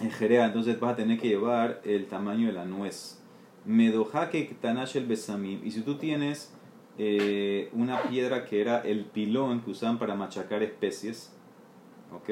[0.02, 3.18] en Jerea, entonces vas a tener que llevar el tamaño de la nuez.
[3.64, 6.54] Medohake tanash el besamim, y si tú tienes
[6.98, 11.34] eh, una piedra que era el pilón que usaban para machacar especies,
[12.14, 12.30] ¿ok?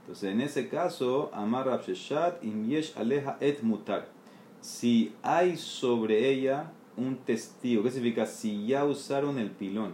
[0.00, 4.18] Entonces en ese caso, Amar Aleja et Mutar
[4.60, 8.26] si hay sobre ella un testigo, ¿qué significa?
[8.26, 9.92] Si ya usaron el pilón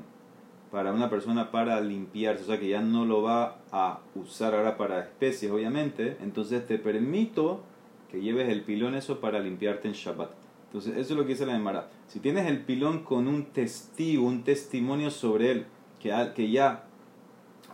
[0.70, 4.76] para una persona para limpiarse, o sea que ya no lo va a usar ahora
[4.76, 7.62] para especies, obviamente, entonces te permito
[8.10, 10.43] que lleves el pilón eso para limpiarte en Shabbat.
[10.74, 11.88] Entonces, eso es lo que dice la Emara.
[12.08, 15.66] Si tienes el pilón con un testigo, un testimonio sobre él,
[16.00, 16.86] que, que ya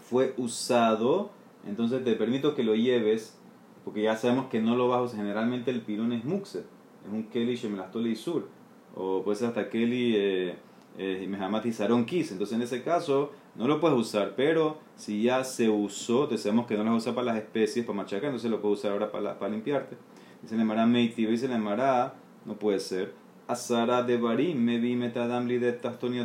[0.02, 1.30] fue usado,
[1.66, 3.38] entonces te permito que lo lleves,
[3.86, 5.16] porque ya sabemos que no lo usar.
[5.16, 6.64] Generalmente el pilón es muxer
[7.06, 8.48] es un Kelly Shemelastoli Sur,
[8.94, 10.54] o puede ser hasta Kelly eh,
[10.98, 11.64] eh, Mehamat
[12.04, 12.32] Kis.
[12.32, 16.66] Entonces, en ese caso, no lo puedes usar, pero si ya se usó, te sabemos
[16.66, 18.92] que no lo vas a usar para las especies, para machacar, entonces lo puedes usar
[18.92, 19.96] ahora para, para limpiarte.
[20.42, 23.14] Dice la Emara Meiti, dice la Emara, no puede ser.
[23.48, 25.78] Asara de Barim, me vi metadam de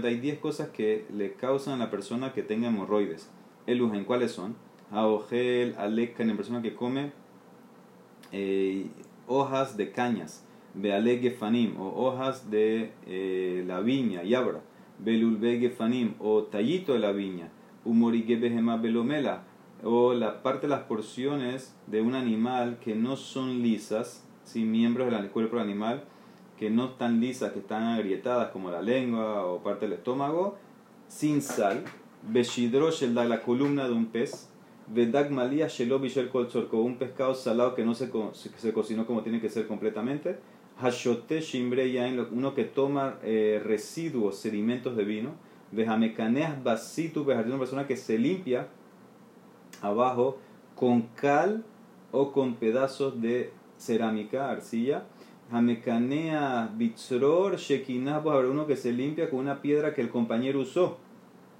[0.03, 3.29] Hay 10 cosas que le causan a la persona que tenga hemorroides.
[3.65, 4.55] ¿en ¿cuáles son?
[4.91, 7.11] Aogel, Aleka, en persona que come
[8.31, 8.87] eh,
[9.27, 14.61] hojas de cañas Beale Gefanim, o hojas de eh, la viña, yabra.
[14.99, 17.49] Belulbe Gefanim, o tallito de la viña.
[17.85, 19.43] Umorige Behema Belomela,
[19.83, 25.29] o la parte las porciones de un animal que no son lisas, sin miembros del
[25.29, 26.05] cuerpo animal,
[26.57, 30.57] que no están lisas, que están agrietadas, como la lengua o parte del estómago,
[31.09, 31.83] sin sal.
[33.13, 34.49] Da la columna de un pez.
[34.87, 35.67] Vedag Malia
[36.71, 40.37] un pescado salado que no se, se cocinó como tiene que ser completamente
[40.77, 41.85] Hashote Shimbre
[42.31, 45.31] uno que toma eh, residuos, sedimentos de vino.
[45.71, 48.67] Vejamecaneas Basitu, una persona que se limpia
[49.81, 50.37] abajo
[50.75, 51.63] con cal
[52.11, 53.51] o con pedazos de
[53.85, 55.03] cerámica, arcilla.
[55.51, 60.97] Jamecanea Bitzror Shekinah, pues uno que se limpia con una piedra que el compañero usó.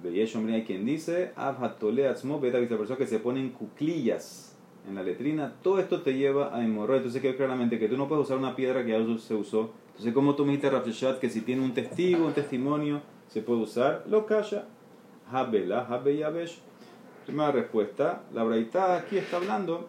[0.02, 4.56] Veyesh, hombre, hay quien dice, Abhatole Atzmo, la persona que se pone en cuclillas
[4.88, 7.06] en la letrina, todo esto te lleva a hemorroides.
[7.06, 9.72] Entonces queda claramente que tú no puedes usar una piedra que ya se usó.
[9.88, 14.04] Entonces, como tú me dijiste, que si tiene un testigo, un testimonio, se puede usar,
[14.08, 14.66] lo calla.
[15.30, 16.60] Habela, Yabesh.
[17.24, 19.88] Primera respuesta, la braita aquí está hablando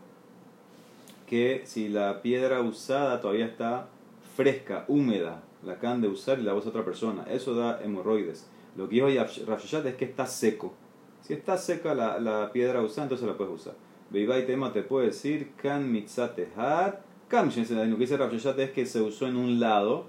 [1.28, 3.90] que si la piedra usada todavía está
[4.36, 7.26] fresca, húmeda, la acaban de usar y la usa otra persona.
[7.30, 8.50] Eso da hemorroides.
[8.76, 9.08] Lo que dijo
[9.46, 10.74] Rafshashat es que está seco.
[11.22, 13.76] Si está seca la, la piedra usada, entonces la puedes usar.
[14.10, 19.02] Beibay tema te puede decir, kan mitzatehar, kan Lo que dice Rafshashat es que se
[19.02, 20.06] usó en un lado,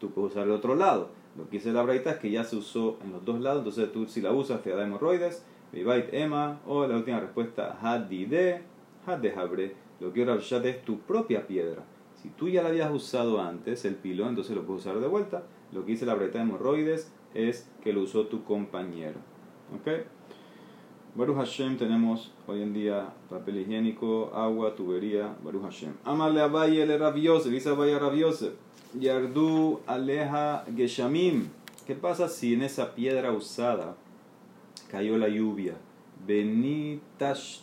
[0.00, 1.10] tú puedes usar el otro lado.
[1.38, 3.92] Lo que dice la braita es que ya se usó en los dos lados, entonces
[3.92, 5.44] tú si la usas te da hemorroides.
[5.72, 8.62] Beibay ema, o la última respuesta, hadide,
[9.06, 9.85] habre.
[10.00, 11.84] Lo que Rafshashat es tu propia piedra.
[12.22, 15.44] Si tú ya la habías usado antes, el pilón, entonces lo puedes usar de vuelta.
[15.72, 19.20] Lo que dice la braita de hemorroides es que lo usó tu compañero.
[19.74, 19.88] ¿Ok?
[21.14, 25.94] Baruch Hashem tenemos hoy en día papel higiénico, agua, tubería, Baruch Hashem.
[26.04, 28.52] Amarle a Valle le Rabiose, dice Valle Rabiose.
[28.98, 31.48] Yardu aleja geshamim.
[31.86, 33.96] ¿Qué pasa si en esa piedra usada
[34.90, 35.74] cayó la lluvia?
[36.26, 37.62] Benitash.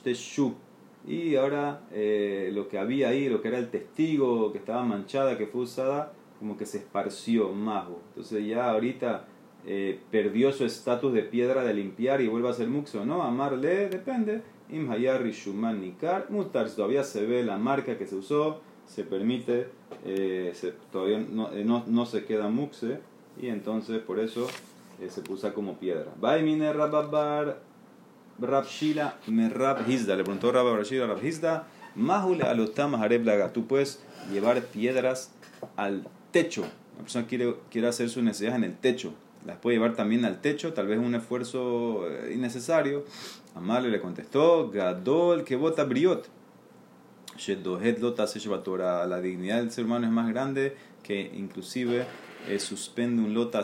[1.05, 5.37] Y ahora eh, lo que había ahí, lo que era el testigo que estaba manchada,
[5.37, 7.85] que fue usada, como que se esparció más.
[8.09, 9.25] Entonces ya ahorita
[9.65, 13.23] eh, perdió su estatus de piedra de limpiar y vuelve a ser muxo, ¿no?
[13.23, 14.41] Amarle depende.
[14.69, 19.67] Imhayar Shuman Nikar, Mutar, todavía se ve la marca que se usó, se permite,
[20.05, 20.53] eh,
[20.91, 22.99] todavía eh, no, no, se queda muxe
[23.39, 24.47] y entonces por eso
[25.07, 26.07] se puso como piedra.
[26.19, 27.59] Baimine Rababar
[28.39, 35.31] Rabshila Merab Hizda, le preguntó Rabshila Rab Hizda, Mahule Alotam Hareblaga, tú puedes llevar piedras
[35.75, 36.63] al techo.
[36.97, 39.13] La persona quiere, quiere hacer sus necesidades en el techo
[39.45, 43.05] las puede llevar también al techo, tal vez un esfuerzo eh, innecesario.
[43.55, 46.29] Amarle le contestó, Gadol que vota briot.
[49.07, 52.05] La dignidad del ser humano es más grande que inclusive
[52.47, 53.63] eh, suspende un lota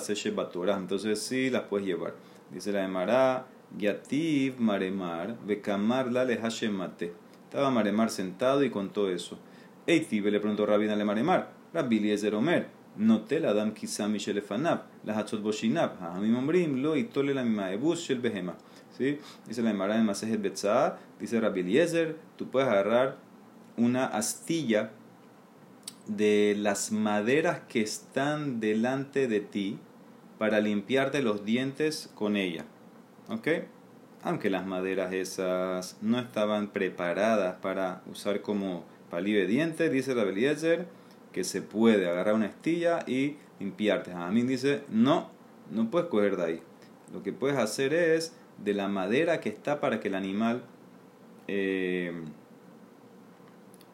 [0.51, 0.77] Torah.
[0.77, 2.13] Entonces sí las puedes llevar.
[2.51, 3.45] Dice la de Mará,
[3.77, 7.13] Yativ Maremar, Bekamar la Hashemate.
[7.45, 9.37] Estaba Maremar sentado y contó eso.
[9.85, 15.41] Eitibe le preguntó Rabina le Maremar, Rabbi Eliezer Omer, Notel Adam Kisam Mishelefanab, la Hachot
[15.41, 18.55] Boshinab, Hamim Ombrim, Lo Itole la Mimaebus Shel Behema.
[18.97, 19.19] ¿Sí?
[19.47, 23.17] Dice la Emara de Masejet Betzah, dice Rabbi Eliezer, tú puedes agarrar
[23.77, 24.91] una astilla
[26.07, 29.79] de las maderas que están delante de ti
[30.37, 32.65] para limpiarte los dientes con ella.
[33.29, 33.47] ¿Ok?
[34.23, 40.31] Aunque las maderas esas no estaban preparadas para usar como palillo de dientes, dice Rabbi
[40.31, 40.87] Eliezer,
[41.31, 44.11] que se puede agarrar una estilla y limpiarte.
[44.13, 45.29] A mí dice, no,
[45.71, 46.61] no puedes coger de ahí.
[47.13, 50.63] Lo que puedes hacer es de la madera que está para que el animal,
[51.47, 52.11] eh,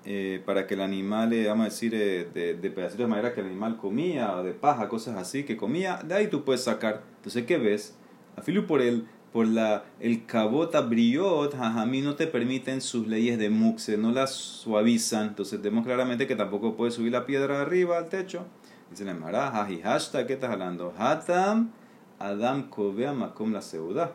[0.06, 3.42] eh, para que el animal, eh, vamos a decir, de, de, pedacitos de madera que
[3.42, 7.04] el animal comía, o de paja, cosas así que comía, de ahí tú puedes sacar.
[7.18, 7.96] Entonces, ¿qué ves?
[8.38, 11.56] Afilo por el por la, el cabota briot,
[11.88, 15.28] mí no te permiten sus leyes de muxe, no las suavizan.
[15.28, 18.46] Entonces vemos claramente que tampoco puedes subir la piedra arriba al techo.
[18.90, 20.94] Dice la Mara, hashtag, ¿qué estás hablando?
[20.98, 21.72] Hatam,
[22.18, 24.14] Adam Kovea Makom la Seuda.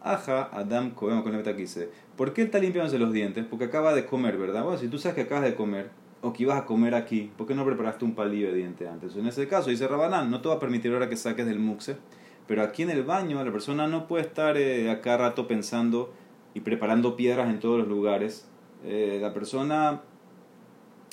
[0.00, 3.44] Aja, Adam Kovea Makom la dice, ¿por qué está limpiándose los dientes?
[3.44, 4.64] Porque acaba de comer, ¿verdad?
[4.64, 5.90] Bueno, si tú sabes que acabas de comer,
[6.22, 9.16] o que ibas a comer aquí, ¿por qué no preparaste un palillo de diente antes?
[9.16, 11.98] En ese caso, dice Rabanán, no te va a permitir ahora que saques del muxe
[12.46, 16.12] pero aquí en el baño la persona no puede estar eh, acá rato pensando
[16.54, 18.46] y preparando piedras en todos los lugares.
[18.84, 20.02] Eh, la persona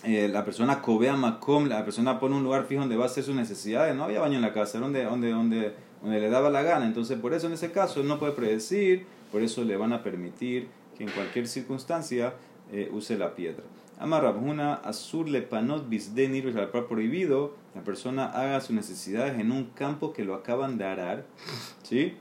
[0.06, 3.24] eh, la persona cobea macom, la persona pone un lugar fijo donde va a hacer
[3.24, 3.96] sus necesidades.
[3.96, 6.86] No había baño en la casa, donde, donde, donde, donde le daba la gana.
[6.86, 10.70] Entonces, por eso en ese caso no puede predecir, por eso le van a permitir
[10.98, 12.34] que en cualquier circunstancia
[12.72, 13.64] eh, use la piedra.
[14.00, 15.28] Azur
[16.88, 21.26] prohibido la persona haga sus necesidades en un campo que lo acaban de arar,
[21.84, 22.18] ¿sí?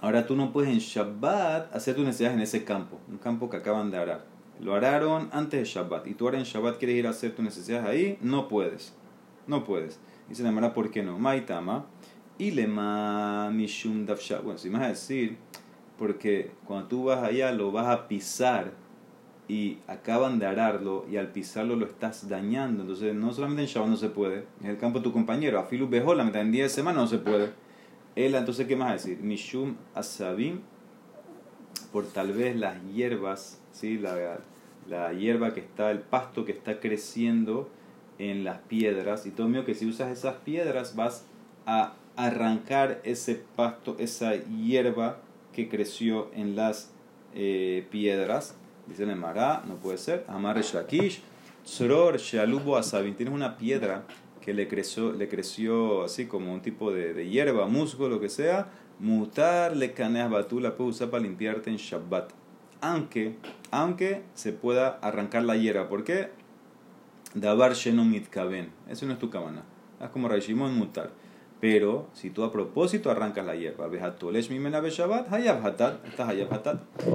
[0.00, 3.56] Ahora tú no puedes en Shabbat hacer tus necesidades en ese campo, un campo que
[3.56, 4.26] acaban de arar.
[4.60, 7.44] Lo araron antes de Shabbat y tú ahora en Shabbat quieres ir a hacer tus
[7.44, 8.94] necesidades ahí, no puedes.
[9.46, 10.00] No puedes.
[10.28, 11.18] Dice la Mara, ¿por qué no?
[11.18, 11.86] Maitama.
[12.38, 15.38] Y lema mishum Bueno, si me vas a decir,
[15.96, 18.72] porque cuando tú vas allá lo vas a pisar
[19.48, 22.82] y acaban de ararlo y al pisarlo lo estás dañando.
[22.82, 25.64] Entonces, no solamente en Shabbat no se puede, en el campo de tu compañero, a
[25.64, 27.50] Filu la mitad en 10 de semana no se puede.
[28.16, 29.22] Él, entonces, ¿qué más decir?
[29.22, 30.60] Mishum Asabim,
[31.92, 33.98] por tal vez las hierbas, ¿sí?
[33.98, 34.38] la,
[34.88, 37.70] la hierba que está, el pasto que está creciendo
[38.18, 39.26] en las piedras.
[39.26, 41.24] Y todo mío que si usas esas piedras vas
[41.66, 45.18] a arrancar ese pasto, esa hierba
[45.52, 46.90] que creció en las
[47.34, 48.56] eh, piedras
[48.86, 50.24] Dice el Mará, no puede ser.
[50.28, 51.22] Amar Shakish,
[51.64, 53.14] Tzror Shalubo Asabin.
[53.14, 54.04] Tienes una piedra
[54.40, 58.28] que le creció, le creció así como un tipo de, de hierba, musgo, lo que
[58.28, 58.68] sea.
[58.98, 62.30] Mutar le caneas batú, la puedes usar para limpiarte en Shabbat.
[62.80, 63.36] Aunque,
[63.70, 65.88] aunque se pueda arrancar la hierba.
[65.88, 66.30] ¿Por qué?
[67.34, 68.70] Dabar shenom mitkaben.
[68.88, 69.62] Eso no es tu cabana.
[70.00, 71.10] Es como Raishimon mutar.
[71.60, 73.86] Pero si tú a propósito arrancas la hierba.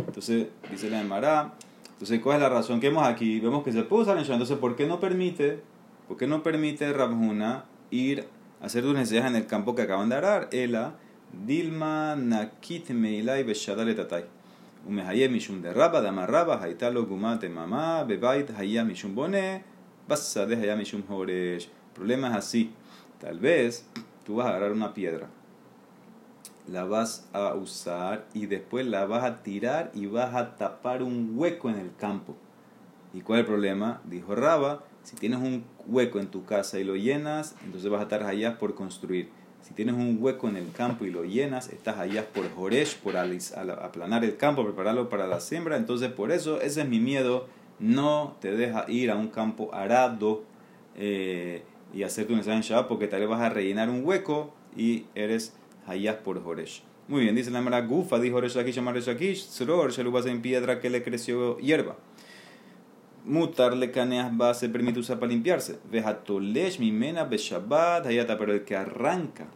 [0.08, 1.54] Entonces, dice la Emara,
[2.02, 3.40] entonces, ¿cuál es la razón que vemos aquí?
[3.40, 4.42] Vemos que se puede usar en Shabbat.
[4.42, 5.60] Entonces, ¿por qué no permite,
[6.08, 8.26] por qué no permite Rabhuna ir
[8.60, 10.50] a hacer tus necesidades en el campo que acaban de arar?
[10.52, 10.96] Ela,
[11.32, 14.26] Dilma nakit meilai beshadale tatay.
[14.84, 19.64] De raba, dama raba, haitalo gumate mamá, bebait haya mishum bone,
[20.08, 21.66] basade haya mishum horesh.
[21.66, 22.72] El problema es así.
[23.20, 23.86] Tal vez
[24.32, 25.28] tú vas a agarrar una piedra,
[26.66, 31.34] la vas a usar y después la vas a tirar y vas a tapar un
[31.36, 32.38] hueco en el campo.
[33.14, 34.00] ¿Y cuál es el problema?
[34.06, 38.04] Dijo Raba, si tienes un hueco en tu casa y lo llenas, entonces vas a
[38.04, 39.28] estar allá por construir.
[39.64, 43.18] Si tienes un hueco en el campo y lo llenas, estás allá por Joresh, por
[43.18, 45.76] aplanar el campo, prepararlo para la siembra.
[45.76, 47.48] Entonces, por eso, ese es mi miedo.
[47.80, 50.44] No te deja ir a un campo arado
[50.96, 55.06] eh, y hacer tu en Shabbat porque tal vez vas a rellenar un hueco y
[55.16, 55.54] eres
[55.88, 56.84] hayas por Joresh.
[57.08, 60.80] Muy bien, dice la Mara Gufa, dijo Joresh aquí, llamar aquí, Sror, Shelubas en piedra
[60.80, 61.98] que le creció hierba.
[63.26, 65.80] Mutar le caneas va se permite usar para limpiarse.
[65.92, 69.48] Vejatolesh mimena beshabat hayata, pero el que arranca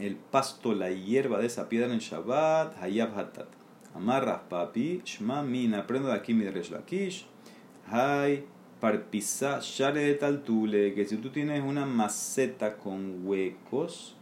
[0.00, 3.48] el pasto, la hierba de esa piedra en Shabbat, hayab hatat.
[3.94, 7.26] Amarras papi, shma mina, aprendo de aquí mi lakish.
[7.86, 8.46] Hay
[8.80, 14.16] parpisa share de taltule, que si tú tienes una maceta con huecos,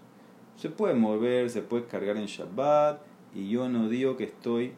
[0.56, 3.00] se puede mover, se puede cargar en Shabbat,
[3.34, 4.72] y yo no digo que estoy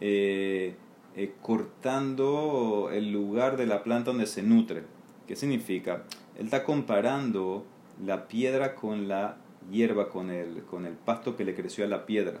[0.00, 0.74] eh,
[1.14, 4.84] eh, cortando el lugar de la planta donde se nutre.
[5.26, 6.04] ¿Qué significa?
[6.38, 7.64] Él está comparando
[8.04, 9.36] la piedra con la
[9.70, 12.40] hierba, con el, con el pasto que le creció a la piedra.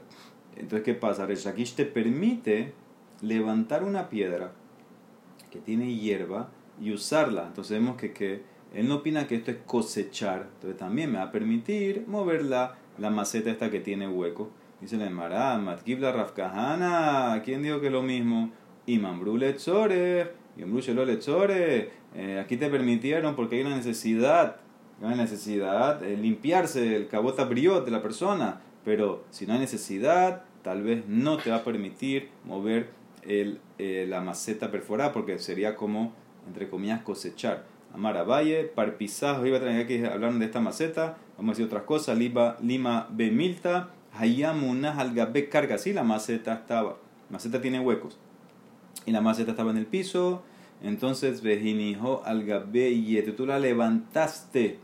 [0.56, 1.26] Entonces, ¿qué pasa?
[1.26, 2.72] Reshakish te permite
[3.20, 4.52] levantar una piedra
[5.50, 7.46] que tiene hierba y usarla.
[7.46, 8.42] Entonces vemos que, que
[8.74, 10.48] él no opina que esto es cosechar.
[10.54, 14.50] Entonces también me va a permitir moverla la maceta esta que tiene hueco.
[14.80, 18.50] Dice la Emara, Matkibla Rafkahana, ¿quién dijo que es lo mismo?
[18.84, 24.56] Y Mambrú Lechore, y Mambrú Lechore, eh, aquí te permitieron porque hay una necesidad,
[25.00, 29.60] hay una necesidad, eh, limpiarse el cabota briot de la persona, pero si no hay
[29.60, 32.90] necesidad, tal vez no te va a permitir mover
[33.22, 36.12] el, eh, la maceta perforada porque sería como,
[36.46, 37.64] entre comillas, cosechar.
[37.92, 41.84] Amara Valle, Parpisaz, iba a tener que hablar de esta maceta, vamos a decir otras
[41.84, 48.18] cosas, Lima, Lima Bemilta, Hayamunah Algabe carga, sí, la maceta estaba, la maceta tiene huecos,
[49.06, 50.42] y la maceta estaba en el piso,
[50.82, 54.78] entonces Vejinijo Algabe tú la levantaste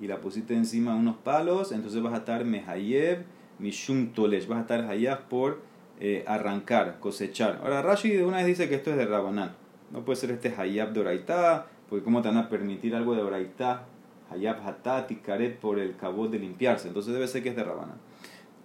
[0.00, 3.24] y la pusiste encima de unos palos, entonces vas a estar Mehayev
[3.58, 5.60] Mishum vas a estar Hayab por
[6.00, 7.60] eh, arrancar, cosechar.
[7.62, 9.56] Ahora Rashi de una vez dice que esto es de Rabanán,
[9.90, 13.22] no puede ser este Hayab de Oraitá, porque cómo te van a permitir algo de
[13.22, 13.86] Braitá,
[14.30, 15.16] Hayab Hatat y
[15.60, 16.88] por el cabot de limpiarse.
[16.88, 17.94] Entonces debe ser que es de Rabana.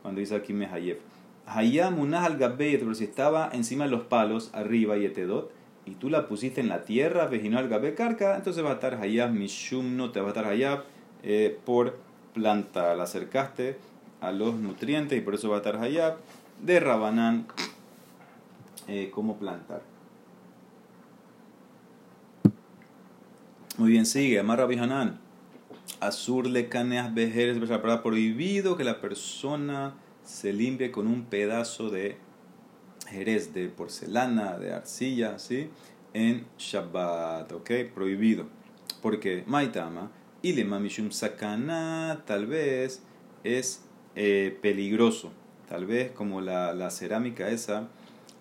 [0.01, 0.97] Cuando dice aquí me Hayab.
[1.45, 5.51] Hayab Munah al pero si estaba encima de los palos, arriba y etedot,
[5.86, 8.95] y tú la pusiste en la tierra, vejino al Gabé Carca, entonces va a estar
[8.95, 10.84] Hayab Mishum, no te va a estar Hayab
[11.24, 11.97] eh, por
[12.34, 12.95] planta.
[12.95, 13.78] La acercaste
[14.21, 16.17] a los nutrientes y por eso va a estar Hayab
[16.61, 17.47] de Rabanán
[18.88, 19.92] eh, como plantar.
[23.84, 24.39] Muy bien, sigue.
[24.39, 25.19] Amarra Bihanan.
[25.99, 27.57] Azur le caneas vejeres,
[28.01, 32.15] prohibido que la persona se limpie con un pedazo de
[33.09, 35.67] jerez, de porcelana, de arcilla, ¿sí?
[36.13, 37.71] En Shabbat, ¿ok?
[37.93, 38.45] Prohibido.
[39.01, 40.11] Porque Maitama,
[40.41, 40.53] y
[41.11, 43.03] sakana, tal vez
[43.43, 43.84] es
[44.15, 45.34] eh, peligroso.
[45.67, 47.89] Tal vez como la, la cerámica esa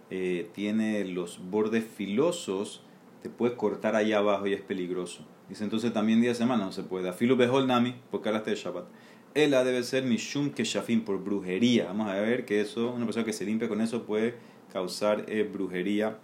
[0.08, 2.84] eh, tiene los bordes filosos,
[3.24, 5.26] te puedes cortar allá abajo y es peligroso.
[5.52, 7.10] Dice entonces también día de semana no se puede.
[7.10, 8.86] Afilu behol nami, porque está de Shabbat.
[9.34, 11.84] Ella debe ser mishum keshafim por brujería.
[11.84, 14.36] Vamos a ver que eso, una persona que se limpia con eso puede
[14.72, 16.16] causar eh, brujería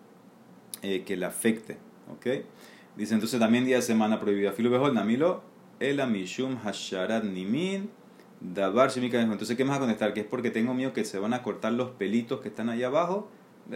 [0.80, 1.76] eh, que le afecte.
[2.10, 2.42] ¿Ok?
[2.96, 4.48] Dice entonces también día de semana prohibido.
[4.48, 5.42] Afilu behol namilo.
[5.78, 7.90] Ela mishum hasharat nimin.
[8.40, 10.14] Dabar Entonces, ¿qué más a contestar?
[10.14, 12.82] Que es porque tengo miedo que se van a cortar los pelitos que están ahí
[12.82, 13.28] abajo.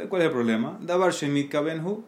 [0.08, 0.78] ¿Cuál es el problema?
[0.80, 2.04] Dabar shemit kabenhu.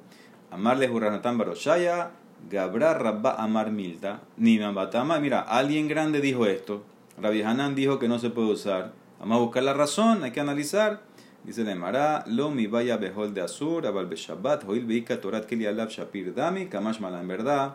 [0.54, 2.12] Amarle Hurranatán Baroshaya,
[2.50, 4.20] Gabra Rabba Amar Milta,
[4.74, 5.18] Batama.
[5.18, 6.84] Mira, alguien grande dijo esto.
[7.20, 8.92] Rabbi Hanan dijo que no se puede usar.
[9.20, 11.02] Vamos a buscar la razón, hay que analizar.
[11.44, 15.90] Dice Nemara, Lo mi vaya behol de Azur, Abal Beshabbat, Hoil Beika Torat Keli Alab
[15.90, 17.20] Shapir Dami, Kamash Mala.
[17.20, 17.74] En verdad,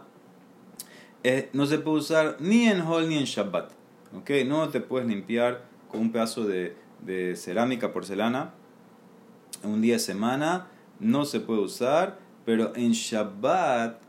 [1.24, 3.72] eh, no se puede usar ni en Hol ni en Shabbat.
[4.17, 4.32] ¿Ok?
[4.45, 8.53] No te puedes limpiar con un pedazo de, de cerámica, porcelana,
[9.63, 10.67] un día de semana.
[10.99, 12.17] No se puede usar
[12.49, 14.01] pero en Shabbat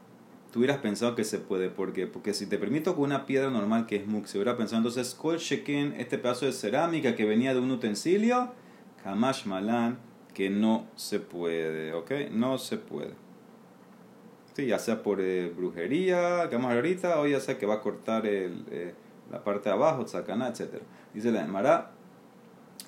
[0.50, 1.68] tú hubieras pensado que se puede.
[1.68, 2.06] ¿Por qué?
[2.06, 5.14] Porque si te permito con una piedra normal que es muk, se hubiera pensado entonces,
[5.14, 8.52] kol sheken, este pedazo de cerámica que venía de un utensilio,
[9.02, 9.98] kamash malan,
[10.34, 12.12] que no se puede, ¿ok?
[12.32, 13.14] No se puede.
[14.54, 17.66] Sí, ya sea por eh, brujería, que vamos a ver ahorita, o ya sea que
[17.66, 18.94] va a cortar el, eh,
[19.30, 20.82] la parte de abajo, tzakana, etc.
[21.14, 21.92] Dice la Emara.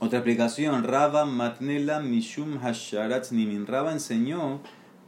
[0.01, 3.67] Otra explicación, Raba Matnela Mishum Hasharatz Nimin.
[3.67, 4.61] Raba enseñó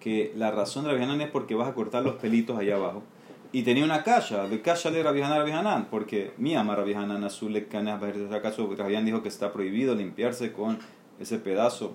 [0.04, 3.02] que la razón de Rabbi es porque vas a cortar los pelitos allá abajo.
[3.52, 7.54] Y tenía una calla, de calla de Rabbi Hanan, porque mi ama Rabbi Hanan azul
[7.54, 10.78] le canas, acaso Rabbi dijo que está prohibido limpiarse con
[11.18, 11.94] ese pedazo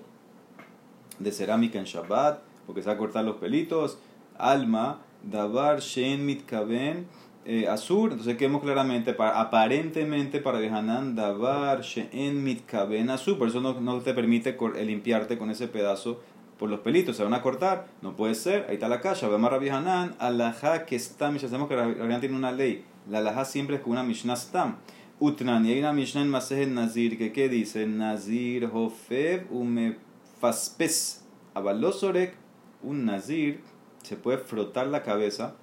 [1.20, 4.00] de cerámica en Shabbat, porque se va a cortar los pelitos.
[4.36, 7.06] Alma, Dabar Shen Mitkaben
[7.44, 8.10] eh, Azur.
[8.10, 13.38] Entonces, quedemos claramente, para, aparentemente para Hanan, Dabar Shen Mitkaben Azur.
[13.38, 16.20] Por eso no, no te permite limpiarte con ese pedazo
[16.60, 19.50] por los pelitos, se van a cortar, no puede ser, ahí está la calle, Vamos
[19.50, 23.76] Rabbi Hanan, alajá que está, ya sabemos que Rabbi tiene una ley, la alajá siempre
[23.76, 24.76] es con una Mishnah Stam.
[25.18, 27.86] Utran, y hay una Mishnah en Masej Nazir, que ¿qué dice?
[27.86, 31.24] Nazir Hofev Umefaspes.
[31.54, 32.34] Abalosorek,
[32.82, 33.62] un Nazir
[34.02, 35.54] se puede frotar la cabeza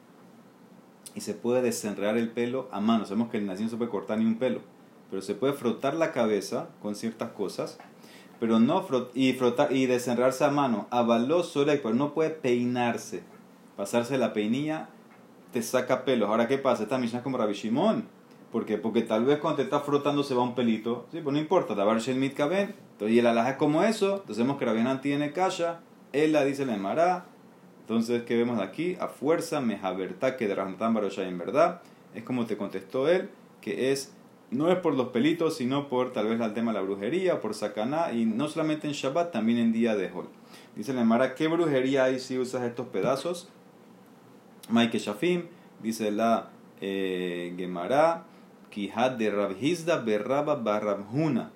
[1.14, 3.06] y se puede desenredar el pelo a mano.
[3.06, 4.62] Sabemos que el Nazir no se puede cortar ni un pelo,
[5.12, 7.78] pero se puede frotar la cabeza con ciertas cosas
[8.40, 13.24] pero no y frotar y desenredarse a mano, avaló solek, pero no puede peinarse,
[13.76, 14.90] pasarse la peinilla
[15.52, 16.30] te saca pelos.
[16.30, 18.06] Ahora qué pasa, esta misión es como Rabbi Shimon,
[18.52, 21.40] porque porque tal vez cuando te estás frotando se va un pelito, sí, pues no
[21.40, 24.84] importa, davar shel mitkaben, entonces y el alhaja es como eso, entonces vemos que Rabbi
[25.02, 25.80] tiene calla,
[26.14, 27.26] él la dice la Emara,
[27.82, 31.82] entonces qué vemos aquí, a fuerza mejaberta que de en verdad,
[32.14, 33.30] es como te contestó él,
[33.62, 34.14] que es
[34.52, 37.54] no es por los pelitos, sino por tal vez el tema de la brujería, por
[37.54, 40.28] sacaná, y no solamente en Shabbat, también en día de Hol.
[40.76, 43.50] Dice la Mara, ¿qué brujería hay si usas estos pedazos?
[44.70, 45.44] Maike Shafim,
[45.82, 46.50] dice la
[46.82, 48.26] eh, Gemara,
[48.70, 51.52] Kihad de Rabhizda Berraba Barrabhuna,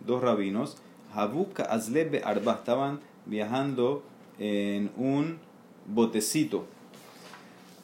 [0.00, 0.76] dos rabinos,
[1.14, 4.02] Habuka Azlebe Arba, estaban viajando
[4.38, 5.38] en un
[5.86, 6.66] botecito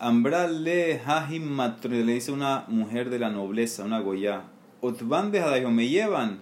[0.02, 4.42] Ambrale Hahim le dice una mujer de la nobleza, una goya.
[4.85, 6.41] Otvan de me llevan.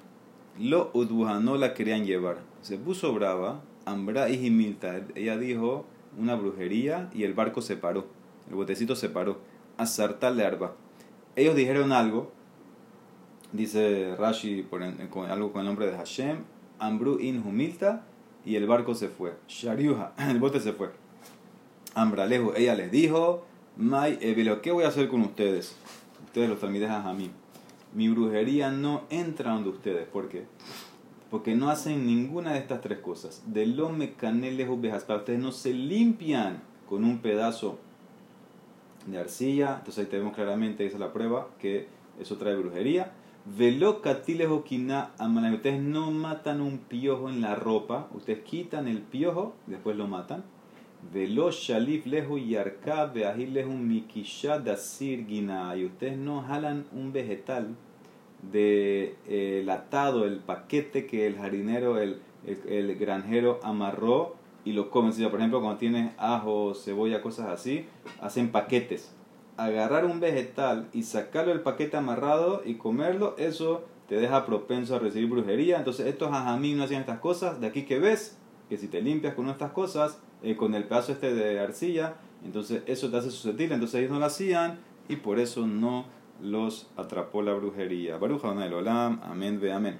[0.59, 2.39] Lo no la querían llevar.
[2.63, 3.61] Se puso brava.
[3.85, 4.79] Ambra y.
[5.15, 5.85] Ella dijo
[6.19, 8.07] una brujería y el barco se paró.
[8.49, 9.41] El botecito se paró.
[9.77, 10.75] Azartal de arba.
[11.37, 12.33] Ellos dijeron algo.
[13.53, 14.83] Dice Rashi con,
[15.31, 16.39] algo con el nombre de Hashem.
[16.79, 18.07] Ambru in humilta.
[18.47, 19.35] Y el barco se fue.
[19.49, 20.15] Shariuha.
[20.31, 20.91] El bote se fue.
[21.95, 22.55] Ambralejo.
[22.57, 23.45] Ella les dijo.
[23.77, 24.17] May
[24.63, 25.77] ¿qué voy a hacer con ustedes?
[26.25, 27.31] Ustedes los talmidejas a mí.
[27.95, 30.07] Mi brujería no entra donde ustedes.
[30.07, 30.45] ¿Por qué?
[31.31, 33.43] Porque no hacen ninguna de estas tres cosas.
[33.47, 37.79] De lo mecanelejo para Ustedes no se limpian con un pedazo
[39.07, 39.77] de arcilla.
[39.79, 41.89] Entonces ahí tenemos claramente, esa es la prueba, que
[42.21, 43.13] eso trae brujería.
[43.45, 45.13] Velo catilejo quina
[45.55, 48.09] Ustedes no matan un piojo en la ropa.
[48.13, 50.45] Ustedes quitan el piojo, después lo matan.
[51.03, 55.75] Velo shalif lehu yarka beahil lehu mikisha dasir gina.
[55.77, 57.75] Y ustedes no jalan un vegetal
[58.43, 64.91] de eh, el atado, el paquete que el jardinero, el, el, granjero amarró y lo
[64.91, 65.13] comen.
[65.31, 67.87] por ejemplo, cuando tienes ajo, cebolla, cosas así,
[68.21, 69.15] hacen paquetes.
[69.57, 74.99] Agarrar un vegetal y sacarlo del paquete amarrado y comerlo, eso te deja propenso a
[74.99, 75.79] recibir brujería.
[75.79, 77.61] Entonces, estos ajamí no hacían estas cosas.
[77.61, 78.39] De aquí que ves
[78.69, 82.83] que si te limpias con estas cosas, eh, con el pedazo este de arcilla, entonces
[82.87, 84.79] eso te hace susceptible, entonces ellos no lo hacían
[85.09, 86.07] y por eso no
[86.41, 88.17] los atrapó la brujería.
[88.17, 89.99] Baruja Olam, amén ve amén.